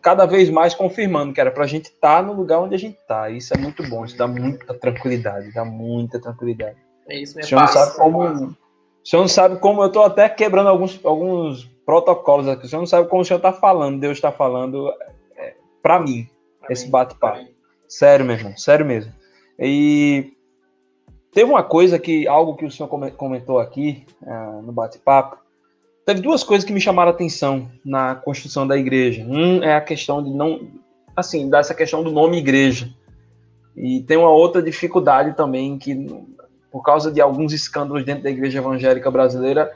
[0.00, 2.78] cada vez mais confirmando que era para a gente estar tá no lugar onde a
[2.78, 3.30] gente está.
[3.30, 6.76] Isso é muito bom, isso dá muita tranquilidade, dá muita tranquilidade.
[7.08, 7.46] É isso, mesmo.
[7.46, 8.56] o senhor não sabe como, o
[9.04, 12.66] senhor não sabe como eu estou até quebrando alguns, alguns protocolos aqui.
[12.66, 14.92] O senhor não sabe como o senhor está falando, Deus está falando
[15.36, 16.28] é, para mim,
[16.60, 17.46] pra esse bate-papo.
[17.88, 19.12] Sério, meu irmão, sério mesmo.
[19.58, 20.32] E
[21.32, 25.38] Teve uma coisa que, algo que o senhor comentou aqui uh, no bate-papo,
[26.04, 29.24] teve duas coisas que me chamaram a atenção na construção da igreja.
[29.24, 30.68] Um é a questão de não,
[31.14, 32.90] assim, dessa questão do nome igreja.
[33.76, 36.06] E tem uma outra dificuldade também que,
[36.70, 39.70] por causa de alguns escândalos dentro da igreja evangélica brasileira,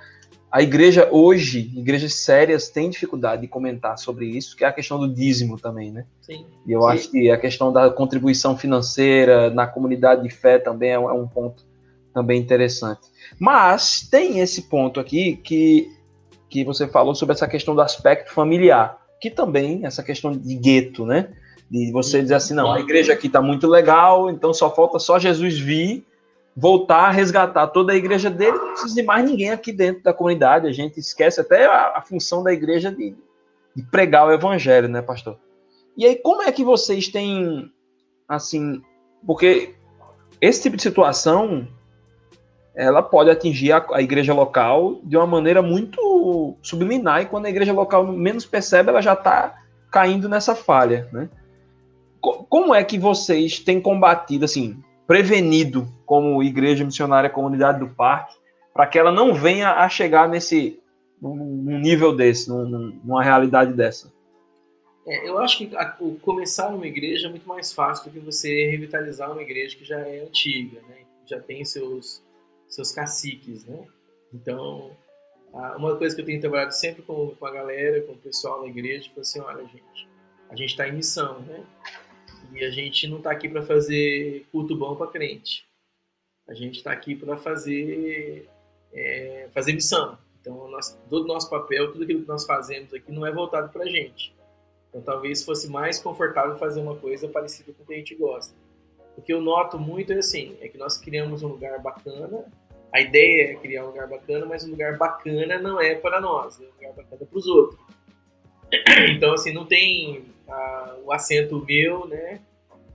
[0.55, 5.01] a igreja hoje, igrejas sérias, têm dificuldade de comentar sobre isso, que é a questão
[5.01, 6.07] do dízimo também, né?
[6.23, 6.47] Sim.
[6.65, 6.87] E eu Sim.
[6.87, 11.27] acho que a questão da contribuição financeira na comunidade de fé também é um é
[11.27, 11.65] ponto
[12.15, 13.01] também interessante.
[13.37, 15.91] Mas tem esse ponto aqui que,
[16.55, 21.05] que você falou sobre essa questão do aspecto familiar, que também, essa questão de gueto,
[21.05, 21.31] né?
[21.69, 25.19] De você dizer assim, não, a igreja aqui está muito legal, então só falta só
[25.19, 26.07] Jesus vir
[26.57, 30.69] voltar resgatar toda a igreja dele, não precisa de mais ninguém aqui dentro da comunidade.
[30.69, 33.17] A gente esquece até a, a função da igreja de,
[33.75, 35.37] de, pregar o evangelho, né, pastor?
[35.97, 37.69] E aí, como é que vocês têm,
[38.29, 38.81] assim,
[39.27, 39.75] porque
[40.41, 41.67] esse tipo de situação
[42.77, 46.01] ela pode atingir a, a igreja local de uma maneira muito
[46.63, 49.55] subliminar e quando a igreja local menos percebe, ela já está
[49.91, 51.29] caindo nessa falha, né?
[52.21, 58.35] Como é que vocês têm combatido, assim, prevenido como igreja missionária comunidade do parque,
[58.73, 60.81] para que ela não venha a chegar nesse
[61.21, 64.13] num nível desse, num, numa realidade dessa.
[65.07, 65.85] É, eu acho que a,
[66.23, 69.99] começar uma igreja é muito mais fácil do que você revitalizar uma igreja que já
[70.01, 70.97] é antiga, né?
[71.27, 72.23] já tem seus
[72.69, 73.85] seus caciques, né?
[74.33, 74.91] Então,
[75.55, 78.69] uma coisa que eu tenho trabalhado sempre com, com a galera, com o pessoal da
[78.69, 80.09] igreja, é assim, olha gente,
[80.51, 81.65] a gente está em missão, né?
[82.53, 85.67] E a gente não está aqui para fazer culto bom para crente.
[86.49, 88.49] A gente está aqui para fazer
[88.93, 90.19] é, fazer missão.
[90.41, 93.71] Então, nós, todo o nosso papel, tudo aquilo que nós fazemos aqui não é voltado
[93.71, 94.35] para a gente.
[94.89, 98.55] Então, talvez fosse mais confortável fazer uma coisa parecida com o que a gente gosta.
[99.17, 102.45] O que eu noto muito é assim, é que nós criamos um lugar bacana,
[102.95, 106.61] a ideia é criar um lugar bacana, mas um lugar bacana não é para nós,
[106.61, 107.81] é um lugar bacana para os outros.
[109.11, 112.41] Então, assim, não tem ah, o assento meu, né?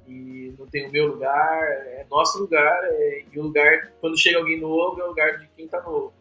[0.07, 4.37] E não tem o meu lugar, é nosso lugar, é, e o lugar, quando chega
[4.37, 6.13] alguém novo, é o lugar de quem está novo.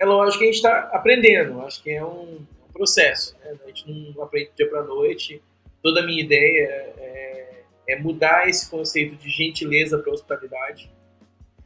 [0.00, 3.54] É lógico que a gente está aprendendo, acho que é um, um processo, né?
[3.62, 5.42] A gente não aprende dia para noite.
[5.82, 10.90] Toda a minha ideia é, é mudar esse conceito de gentileza para hospitalidade.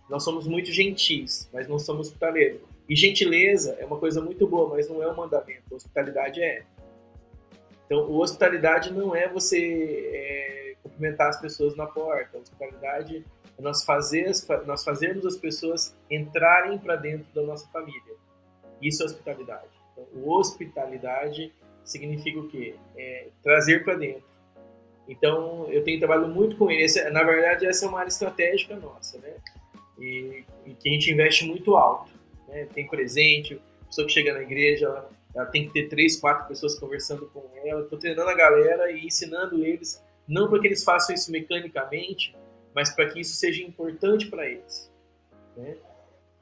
[0.08, 2.60] Nós somos muito gentis, mas não somos hospitaleiros.
[2.88, 5.74] E gentileza é uma coisa muito boa, mas não é um mandamento.
[5.74, 6.64] Hospitalidade é.
[7.84, 12.38] Então, hospitalidade não é você é, cumprimentar as pessoas na porta.
[12.38, 13.24] hospitalidade
[13.58, 14.30] é nós, fazer,
[14.66, 18.14] nós fazermos as pessoas entrarem para dentro da nossa família.
[18.80, 19.68] Isso é hospitalidade.
[19.92, 21.52] Então, hospitalidade
[21.84, 22.76] significa o quê?
[22.96, 24.24] É trazer para dentro.
[25.08, 26.70] Então, eu tenho trabalhado muito com.
[26.70, 29.34] Esse, na verdade, essa é uma área estratégica nossa, né?
[29.98, 32.10] E, e que a gente investe muito alto.
[32.48, 32.66] Né?
[32.74, 36.78] Tem presente, pessoa que chega na igreja, ela ela tem que ter três, quatro pessoas
[36.78, 37.82] conversando com ela.
[37.82, 42.34] Estou treinando a galera e ensinando eles, não para que eles façam isso mecanicamente,
[42.74, 44.90] mas para que isso seja importante para eles.
[45.54, 45.76] Né?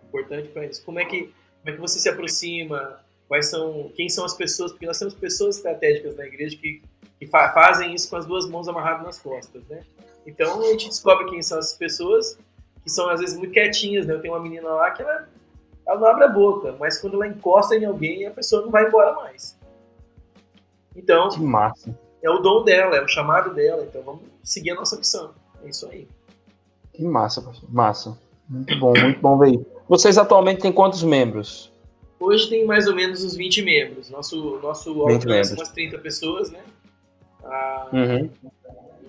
[0.04, 0.78] Importante para eles.
[0.78, 3.00] Como é que como é que você se aproxima?
[3.26, 4.70] Quais são quem são as pessoas?
[4.70, 6.82] Porque nós temos pessoas estratégicas na igreja que,
[7.18, 9.82] que fa fazem isso com as duas mãos amarradas nas costas, né?
[10.26, 12.38] Então a gente descobre quem são essas pessoas
[12.85, 14.14] que são às vezes muito quietinhas, né?
[14.14, 15.27] Eu tenho uma menina lá que ela,
[15.87, 18.87] ela não abre a boca, mas quando ela encosta em alguém, a pessoa não vai
[18.87, 19.59] embora mais.
[20.94, 21.99] Então, Que massa.
[22.23, 23.83] é o dom dela, é o chamado dela.
[23.83, 25.33] Então vamos seguir a nossa missão.
[25.64, 26.07] É isso aí.
[26.92, 27.68] Que massa, pastor.
[27.73, 28.18] Massa.
[28.49, 29.59] Muito bom, muito bom ver.
[29.88, 31.73] Vocês atualmente têm quantos membros?
[32.20, 34.09] Hoje tem mais ou menos uns 20 membros.
[34.11, 36.61] Nosso, nosso 20 alcance são umas 30 pessoas, né?
[37.44, 38.31] Ah, Uhum.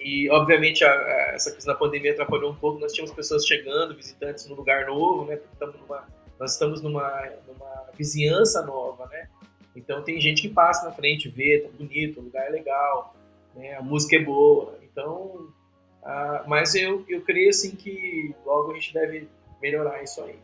[0.06, 2.80] E, obviamente, a- a- essa questão da pandemia atrapalhou um pouco.
[2.80, 5.40] Nós tínhamos pessoas chegando, visitantes no lugar novo, né?
[5.52, 6.08] Estamos numa-
[6.40, 9.28] nós estamos numa, numa vizinhança nova, né?
[9.76, 13.16] Então, tem gente que passa na frente, vê, tá bonito, o lugar é legal,
[13.56, 13.76] né?
[13.76, 14.78] A música é boa.
[14.84, 15.48] Então,
[16.46, 19.28] mas eu, eu creio, assim, que logo a gente deve
[19.60, 20.38] melhorar isso aí.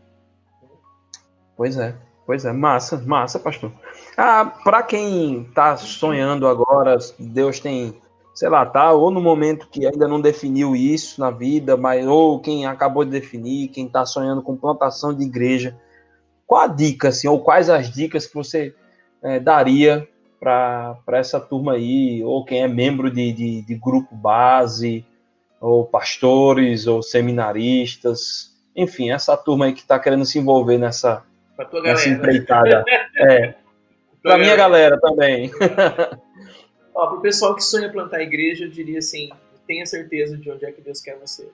[1.55, 1.95] Pois é,
[2.25, 3.71] pois é, massa, massa, pastor.
[4.17, 8.00] Ah, para quem tá sonhando agora, Deus tem,
[8.33, 12.39] sei lá, tá, ou no momento que ainda não definiu isso na vida, mas ou
[12.39, 15.77] quem acabou de definir, quem tá sonhando com plantação de igreja,
[16.47, 18.73] qual a dica, assim, ou quais as dicas que você
[19.23, 20.07] eh, daria
[20.39, 25.05] para essa turma aí, ou quem é membro de, de, de grupo base,
[25.59, 31.23] ou pastores, ou seminaristas, enfim, essa turma aí que está querendo se envolver nessa,
[31.57, 32.09] nessa galera.
[32.09, 32.83] empreitada.
[33.15, 33.53] É,
[34.23, 35.51] pra minha galera também.
[36.93, 39.29] Ó, pro pessoal que sonha plantar igreja, eu diria assim,
[39.65, 41.49] tenha certeza de onde é que Deus quer você.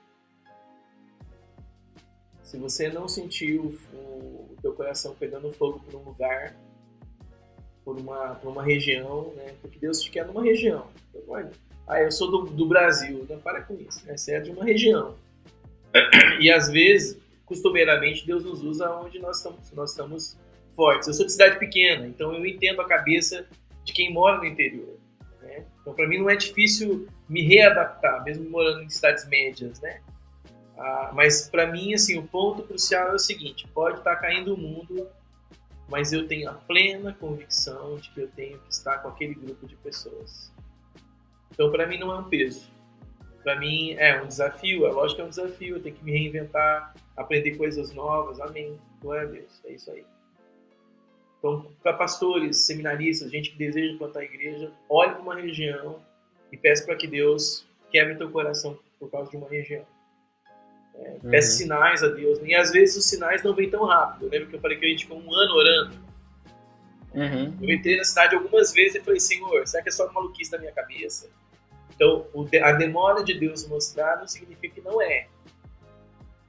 [2.44, 3.98] Se você não sentiu o,
[4.52, 6.56] o teu coração pegando fogo por um lugar,
[7.84, 9.54] por uma, por uma região, né?
[9.62, 10.88] Porque Deus te quer numa região.
[11.10, 11.52] Então, olha,
[11.88, 14.18] ah, eu sou do, do Brasil, não para com isso, né?
[14.18, 15.16] Você é de uma região.
[16.40, 20.38] E às vezes, costumeiramente, Deus nos usa onde nós estamos, nós estamos
[20.76, 21.08] fortes.
[21.08, 23.48] Eu sou de cidade pequena, então eu entendo a cabeça
[23.84, 24.97] de quem mora no interior.
[25.88, 30.02] Então, para mim, não é difícil me readaptar, mesmo morando em cidades médias, né?
[30.78, 34.58] Ah, mas para mim, assim, o ponto crucial é o seguinte: pode estar caindo o
[34.58, 35.08] mundo,
[35.88, 39.66] mas eu tenho a plena convicção de que eu tenho que estar com aquele grupo
[39.66, 40.52] de pessoas.
[41.54, 42.70] Então, para mim, não é um peso.
[43.42, 44.86] Para mim, é um desafio.
[44.86, 45.78] É lógico que é um desafio.
[45.78, 48.42] Eu tenho que me reinventar, aprender coisas novas.
[48.42, 48.78] Amém.
[49.02, 49.62] Glória a Deus.
[49.64, 50.06] É isso aí.
[51.40, 56.00] Então, para pastores, seminaristas, gente que deseja plantar igreja, olhe para uma região
[56.52, 59.86] e peça para que Deus quebre teu coração por causa de uma região.
[60.96, 61.30] É, Uhum.
[61.30, 62.40] Peça sinais a Deus.
[62.44, 64.26] E às vezes os sinais não vêm tão rápido.
[64.26, 65.96] Eu lembro que eu falei que a gente ficou um ano orando.
[67.14, 67.56] Uhum.
[67.62, 70.58] Eu entrei na cidade algumas vezes e falei, Senhor, será que é só maluquice da
[70.58, 71.30] minha cabeça?
[71.96, 72.26] Então,
[72.64, 75.28] a demora de Deus mostrar não significa que não é.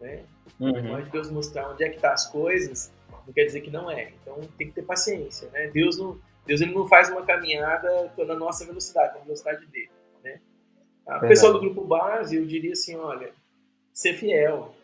[0.00, 0.24] Né?
[0.60, 0.72] A Uhum.
[0.72, 2.90] demora de Deus mostrar onde é que tá as coisas
[3.28, 4.10] não quer dizer que não é.
[4.22, 5.48] Então, tem que ter paciência.
[5.50, 5.68] Né?
[5.68, 9.90] Deus, não, Deus ele não faz uma caminhada na nossa velocidade, na velocidade dele.
[10.24, 10.40] Né?
[11.06, 11.28] A Verdade.
[11.28, 13.30] pessoa do grupo base, eu diria assim, olha,
[13.92, 14.74] ser fiel.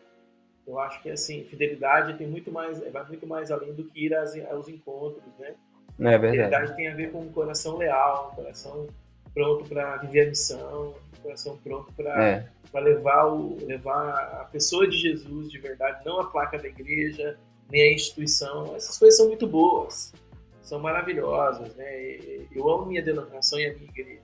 [0.67, 4.15] Eu acho que assim, fidelidade tem muito mais, vai muito mais além do que ir
[4.15, 5.53] às- aos encontros, né?
[5.99, 6.31] É verdade.
[6.31, 8.87] Fidelidade tem a ver com um coração leal, um coração
[9.33, 12.49] pronto para viver a missão, um coração pronto para É.
[12.79, 14.09] levar, o, levar
[14.41, 17.37] a pessoa de Jesus de verdade, não a placa da igreja,
[17.69, 18.75] nem a instituição.
[18.75, 20.13] Essas coisas são muito boas,
[20.61, 21.73] são maravilhosas.
[21.75, 22.45] Né?
[22.51, 24.21] Eu amo minha denominação e a minha igreja.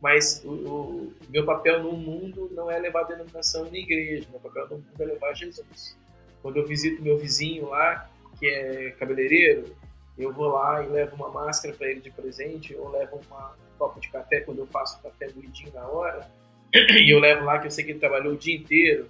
[0.00, 4.40] Mas o, o meu papel no mundo não é levar a denominação nem igreja, meu
[4.40, 5.96] papel no mundo é levar Jesus.
[6.42, 9.76] Quando eu visito meu vizinho lá, que é cabeleireiro,
[10.18, 13.78] eu vou lá e levo uma máscara para ele de presente, ou levo uma- um
[13.78, 16.28] copo de café quando eu faço o café doidinho na hora,
[16.74, 19.08] e eu levo lá que eu sei que ele trabalhou o dia inteiro,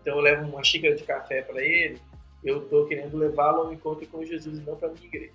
[0.00, 2.00] então eu levo uma xícara de café para ele,
[2.44, 5.32] eu estou querendo levá-lo ao encontro com Jesus e não para minha igreja.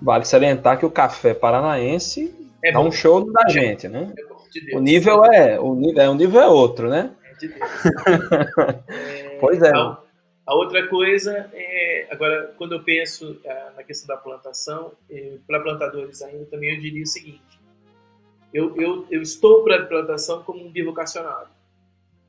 [0.00, 4.12] Vale salientar que o café paranaense É dá bom, um show da gente, né?
[4.16, 4.76] é bom de.
[4.76, 7.14] O nível é, o nível é, o nível é outro, né?
[7.24, 7.60] É de Deus.
[8.88, 9.70] É, Pois é.
[9.70, 9.98] A,
[10.46, 14.92] a outra coisa é, agora, quando eu penso ah, na questão da plantação,
[15.46, 17.60] para plantadores ainda também eu diria o seguinte:
[18.52, 21.50] eu, eu, eu estou para a plantação como um bivocacionado,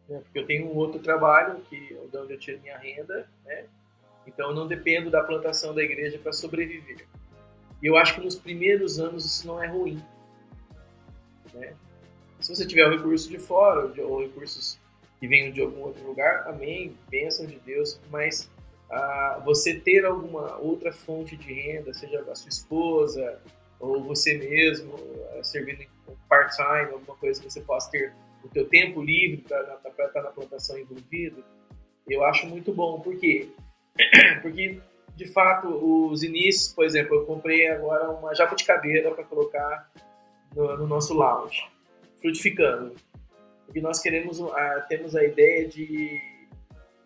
[0.09, 0.19] né?
[0.23, 3.65] porque eu tenho um outro trabalho que é de onde eu tiro minha renda, né?
[4.27, 7.07] Então eu não dependo da plantação da igreja para sobreviver.
[7.81, 10.03] E eu acho que nos primeiros anos isso não é ruim.
[11.53, 11.73] Né?
[12.39, 14.79] Se você tiver um recurso de fora ou, recursos
[15.19, 18.49] que venham de algum outro lugar, amém, bênção de Deus, mas
[18.89, 23.39] a você ter alguma outra fonte de renda, seja a sua esposa
[23.79, 25.85] ou você mesmo, uh, servindo
[26.29, 28.13] part-time, alguma coisa que você possa ter
[28.43, 31.43] o teu tempo livre para estar na plantação envolvido,
[32.07, 32.99] eu acho muito bom.
[33.01, 33.49] Por quê?
[34.41, 34.79] Porque,
[35.15, 39.91] de fato, os inícios, por exemplo, eu comprei agora uma jabuticabeira para colocar
[40.55, 41.63] no, no, nosso lounge,
[42.21, 42.95] frutificando.
[43.65, 46.21] Porque nós queremos, a, temos a ideia de,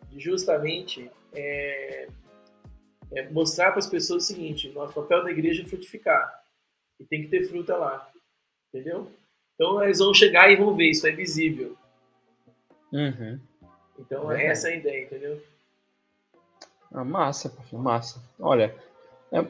[0.09, 2.07] de justamente é,
[3.13, 6.39] é mostrar para as pessoas o seguinte: nosso papel da igreja é frutificar.
[6.99, 8.11] E tem que ter fruta lá.
[8.71, 9.11] Entendeu?
[9.55, 11.75] Então eles vão chegar e vão ver, isso é visível.
[12.91, 13.39] Uhum.
[13.99, 15.41] Então é essa a ideia, entendeu?
[16.93, 18.21] Ah, massa, massa.
[18.39, 18.75] Olha,
[19.31, 19.45] é,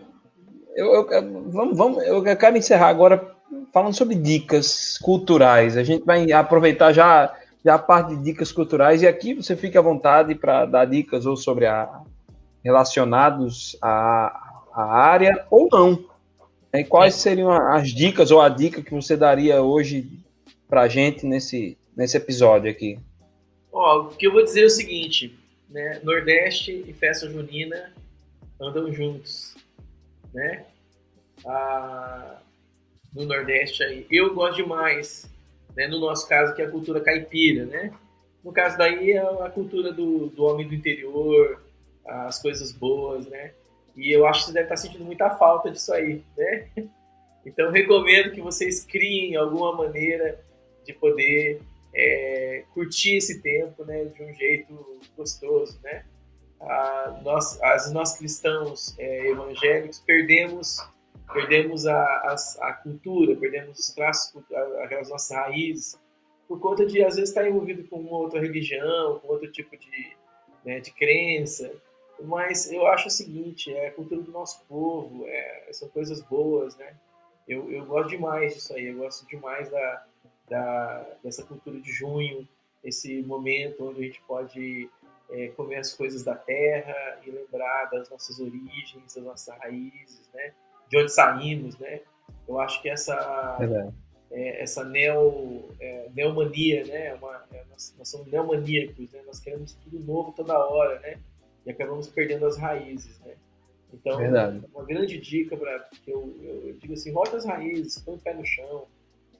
[0.75, 3.35] eu, eu, vamos, vamos, eu quero encerrar agora
[3.73, 5.75] falando sobre dicas culturais.
[5.75, 7.33] A gente vai aproveitar já,
[7.63, 11.25] já a parte de dicas culturais e aqui você fica à vontade para dar dicas
[11.25, 12.01] ou sobre a
[12.63, 16.05] relacionados à, à área ou não.
[16.73, 20.07] E quais seriam as dicas ou a dica que você daria hoje
[20.69, 22.97] para a gente nesse, nesse episódio aqui?
[23.73, 25.37] Ó, o que eu vou dizer é o seguinte,
[25.71, 25.99] né?
[26.03, 27.93] Nordeste e festa junina
[28.59, 29.55] andam juntos,
[30.33, 30.65] né?
[31.45, 32.39] Ah,
[33.13, 35.29] no Nordeste aí, eu gosto demais,
[35.75, 35.87] né?
[35.87, 37.91] No nosso caso que é a cultura caipira, né?
[38.43, 41.63] No caso daí é a cultura do, do homem do interior,
[42.05, 43.53] as coisas boas, né?
[43.95, 46.67] E eu acho que você deve estar sentindo muita falta disso aí, né?
[47.43, 50.39] Então recomendo que vocês criem alguma maneira
[50.85, 51.59] de poder
[51.93, 56.05] é, curtir esse tempo, né, de um jeito gostoso, né?
[56.59, 60.77] A, nós, as nós cristãos é, evangélicos perdemos
[61.33, 62.35] perdemos a, a,
[62.67, 64.43] a, cultura, perdemos os traços,
[64.99, 65.99] as nossas raízes,
[66.47, 70.17] por conta de às vezes estar envolvido com uma outra religião, com outro tipo de,
[70.65, 71.71] né, de crença,
[72.23, 76.75] mas eu acho o seguinte, é a cultura do nosso povo, é, são coisas boas,
[76.77, 76.95] né?
[77.47, 80.05] Eu, eu gosto demais disso aí, eu gosto demais da,
[80.51, 82.45] da, dessa cultura de junho,
[82.83, 84.89] esse momento onde a gente pode
[85.29, 90.53] é, comer as coisas da terra e lembrar das nossas origens, das nossas raízes, né?
[90.89, 92.01] De onde saímos, né?
[92.45, 93.57] Eu acho que essa
[94.29, 97.13] é, essa neo, é, neomania, né?
[97.13, 99.21] Uma, é, nós, nós, somos neomaníacos, né?
[99.25, 101.17] Nós queremos tudo novo toda hora, né?
[101.65, 103.35] e acabamos perdendo as raízes, né?
[103.93, 104.63] Então, Verdade.
[104.73, 108.19] uma grande dica para que eu, eu, eu, digo assim, volta as raízes, põe o
[108.19, 108.87] pé no chão,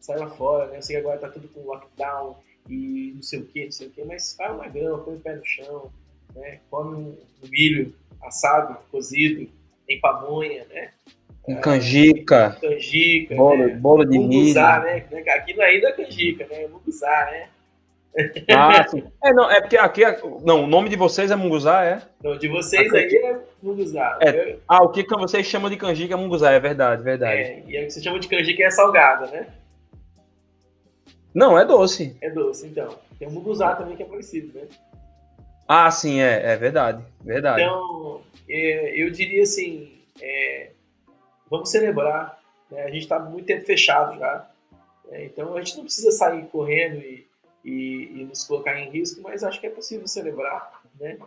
[0.01, 0.77] sai lá fora, né?
[0.77, 2.35] Eu sei que agora tá tudo com lockdown
[2.69, 5.19] e não sei o que, não sei o que, mas vai uma grama, põe o
[5.19, 5.91] pé no chão,
[6.35, 6.59] né?
[6.69, 9.49] Come um, um milho assado, cozido,
[9.87, 10.91] em pamonha, né?
[11.41, 12.57] Com canjica.
[12.61, 13.35] Canjica.
[13.35, 13.75] Bolo, né?
[13.75, 15.07] bolo de Munguzá, milho.
[15.11, 15.31] né?
[15.31, 16.67] Aqui ainda é canjica, né?
[16.67, 17.47] Munguzá, né?
[18.53, 19.03] Ah, sim.
[19.23, 20.03] É, não, é porque aqui.
[20.03, 22.01] É, não, o nome de vocês é Munguzá, é?
[22.21, 24.19] Não, de vocês aí é Munguzá.
[24.21, 24.57] É.
[24.67, 27.41] Ah, o que vocês chamam de canjica é Munguzá, é verdade, verdade.
[27.41, 29.47] É, e a que vocês chamam de canjica é salgada, né?
[31.33, 32.15] Não, é doce.
[32.21, 32.97] É doce, então.
[33.17, 34.67] Tem o Munguzá também que é parecido, né?
[35.67, 37.63] Ah, sim, é, é verdade, verdade.
[37.63, 40.71] Então, é, eu diria assim, é,
[41.49, 42.41] vamos celebrar.
[42.69, 42.83] Né?
[42.83, 44.49] A gente está muito tempo fechado já.
[45.09, 45.25] Né?
[45.25, 47.25] Então a gente não precisa sair correndo e
[47.63, 51.17] e, e, nos colocar em risco, mas acho que é possível celebrar, né?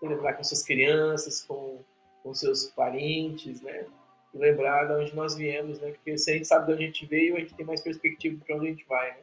[0.00, 1.80] Celebrar com suas crianças, com,
[2.22, 3.86] com seus parentes, né?
[4.34, 5.92] E lembrar de onde nós viemos, né?
[5.92, 8.38] Porque se a gente sabe de onde a gente veio, a gente tem mais perspectiva
[8.44, 9.18] para onde a gente vai, né?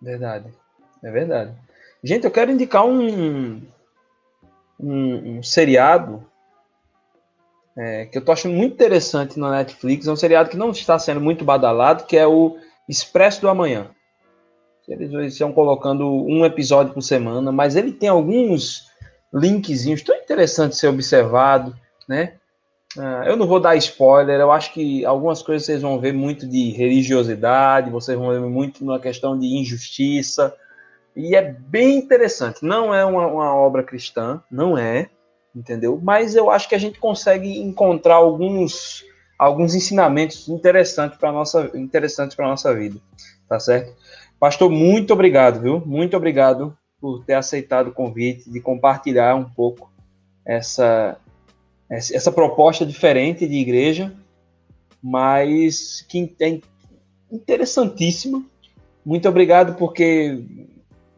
[0.00, 0.46] Verdade,
[1.02, 1.54] é verdade.
[2.02, 3.60] Gente, eu quero indicar um,
[4.78, 6.24] um, um seriado
[7.76, 10.06] é, que eu tô achando muito interessante na Netflix.
[10.06, 13.90] É um seriado que não está sendo muito badalado, que é o Expresso do Amanhã.
[14.88, 18.88] Eles estão colocando um episódio por semana, mas ele tem alguns
[19.32, 21.78] linkzinhos tão interessantes de ser observado,
[22.08, 22.39] né?
[22.96, 26.46] Uh, eu não vou dar spoiler, eu acho que algumas coisas vocês vão ver muito
[26.46, 30.56] de religiosidade, vocês vão ver muito na questão de injustiça,
[31.14, 32.64] e é bem interessante.
[32.64, 35.08] Não é uma, uma obra cristã, não é,
[35.54, 36.00] entendeu?
[36.02, 39.04] Mas eu acho que a gente consegue encontrar alguns,
[39.38, 42.98] alguns ensinamentos interessantes para nossa interessantes para nossa vida,
[43.48, 43.94] tá certo?
[44.38, 45.80] Pastor, muito obrigado, viu?
[45.86, 49.92] Muito obrigado por ter aceitado o convite de compartilhar um pouco
[50.44, 51.16] essa,
[51.90, 54.12] essa proposta diferente de igreja,
[55.02, 56.60] mas que é
[57.30, 58.44] interessantíssima.
[59.04, 60.44] Muito obrigado porque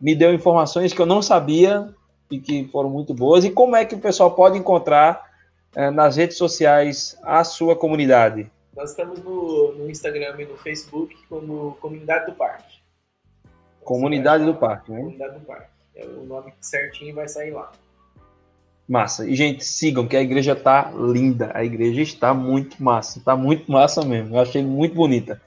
[0.01, 1.89] me deu informações que eu não sabia
[2.31, 3.45] e que foram muito boas.
[3.45, 5.31] E como é que o pessoal pode encontrar
[5.75, 8.51] eh, nas redes sociais a sua comunidade?
[8.75, 12.81] Nós estamos no, no Instagram e no Facebook como Comunidade do Parque.
[13.85, 14.99] Comunidade do Parque, né?
[14.99, 15.71] Comunidade do Parque.
[15.95, 17.71] É o nome certinho vai sair lá.
[18.89, 19.29] Massa.
[19.29, 21.51] E, gente, sigam, que a igreja tá linda.
[21.55, 23.21] A igreja está muito massa.
[23.25, 24.37] Tá muito massa mesmo.
[24.37, 25.41] Eu achei muito bonita.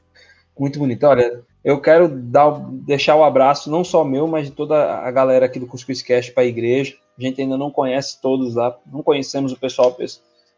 [0.57, 1.09] Muito bonita.
[1.09, 5.45] Olha, eu quero dar, deixar o abraço, não só meu, mas de toda a galera
[5.45, 6.95] aqui do Cuscuz Cast para a igreja.
[7.17, 8.77] A gente ainda não conhece todos lá.
[8.85, 9.95] Não conhecemos o pessoal,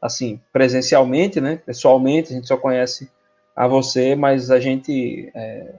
[0.02, 1.60] assim, presencialmente, né?
[1.66, 3.10] Pessoalmente, a gente só conhece
[3.56, 5.74] a você, mas a gente é,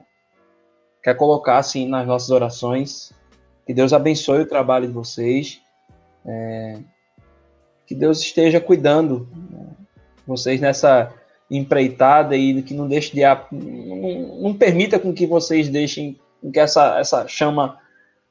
[1.03, 3.13] quer colocar, assim, nas nossas orações.
[3.65, 5.61] Que Deus abençoe o trabalho de vocês
[6.29, 6.79] é,
[7.87, 9.67] que Deus esteja cuidando né,
[10.27, 11.13] vocês nessa
[11.51, 16.21] empreitada e que não deixe de não, não, permita com que vocês deixem
[16.53, 17.79] que essa, essa chama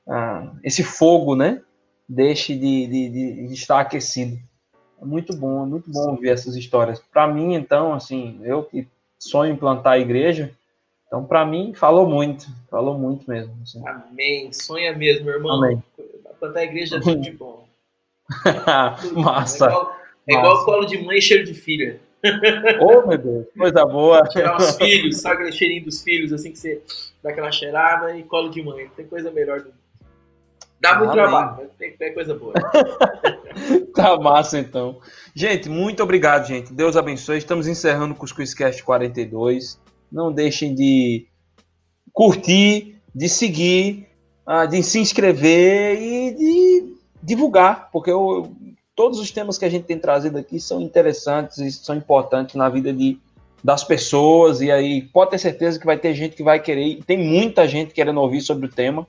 [0.08, 1.60] ah, esse fogo né
[2.08, 4.38] deixe de, de, de, estar aquecido.
[5.02, 7.00] É muito bom é muito bom ouvir essas histórias.
[7.12, 8.88] Para mim então assim eu que
[9.18, 10.52] sonho em plantar a igreja
[11.08, 13.82] então para mim falou muito falou muito mesmo assim.
[13.88, 14.54] amém.
[14.54, 15.64] Sonha mesmo irmão.
[15.64, 15.84] Amém.
[16.40, 17.67] plantar a igreja é tudo de bom
[19.14, 19.66] Massa.
[19.66, 19.98] É igual,
[20.28, 22.00] é igual colo de mãe cheiro de filha.
[22.82, 24.24] oh, meu Deus, coisa boa.
[24.24, 26.82] Tirar os filhos, sabe aquele cheirinho dos filhos, assim que você
[27.24, 28.86] dá aquela cheirada e colo de mãe.
[28.86, 29.72] Não tem coisa melhor do
[30.80, 32.54] Dá muito ah, trabalho, mas tem, tem coisa boa.
[33.96, 35.00] tá massa, então.
[35.34, 36.72] Gente, muito obrigado, gente.
[36.72, 37.40] Deus abençoe.
[37.40, 39.80] Estamos encerrando o Cuscuz Cast 42.
[40.12, 41.26] Não deixem de
[42.14, 44.08] curtir, de seguir,
[44.46, 46.97] ah, de se inscrever e de
[47.28, 48.56] divulgar, porque eu,
[48.96, 52.70] todos os temas que a gente tem trazido aqui são interessantes e são importantes na
[52.70, 53.20] vida de,
[53.62, 57.18] das pessoas, e aí pode ter certeza que vai ter gente que vai querer, tem
[57.18, 59.06] muita gente querendo ouvir sobre o tema,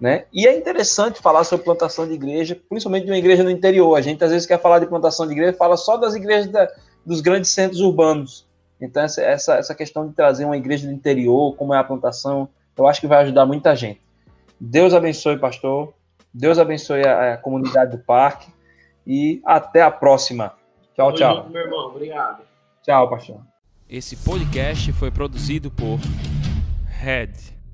[0.00, 0.24] né?
[0.32, 3.94] E é interessante falar sobre plantação de igreja, principalmente de uma igreja no interior.
[3.94, 6.66] A gente às vezes quer falar de plantação de igreja, fala só das igrejas da,
[7.04, 8.48] dos grandes centros urbanos.
[8.80, 9.22] Então, essa,
[9.56, 13.06] essa, questão de trazer uma igreja do interior, como é a plantação, eu acho que
[13.06, 14.00] vai ajudar muita gente.
[14.58, 15.92] Deus abençoe, pastor.
[16.32, 18.52] Deus abençoe a, a comunidade do parque
[19.06, 20.54] e até a próxima.
[20.94, 21.36] Tchau, tchau.
[21.36, 21.86] Junto, meu irmão.
[21.88, 22.42] Obrigado.
[22.82, 23.40] Tchau, pastor.
[23.88, 25.98] Esse podcast foi produzido por
[26.86, 27.59] Red.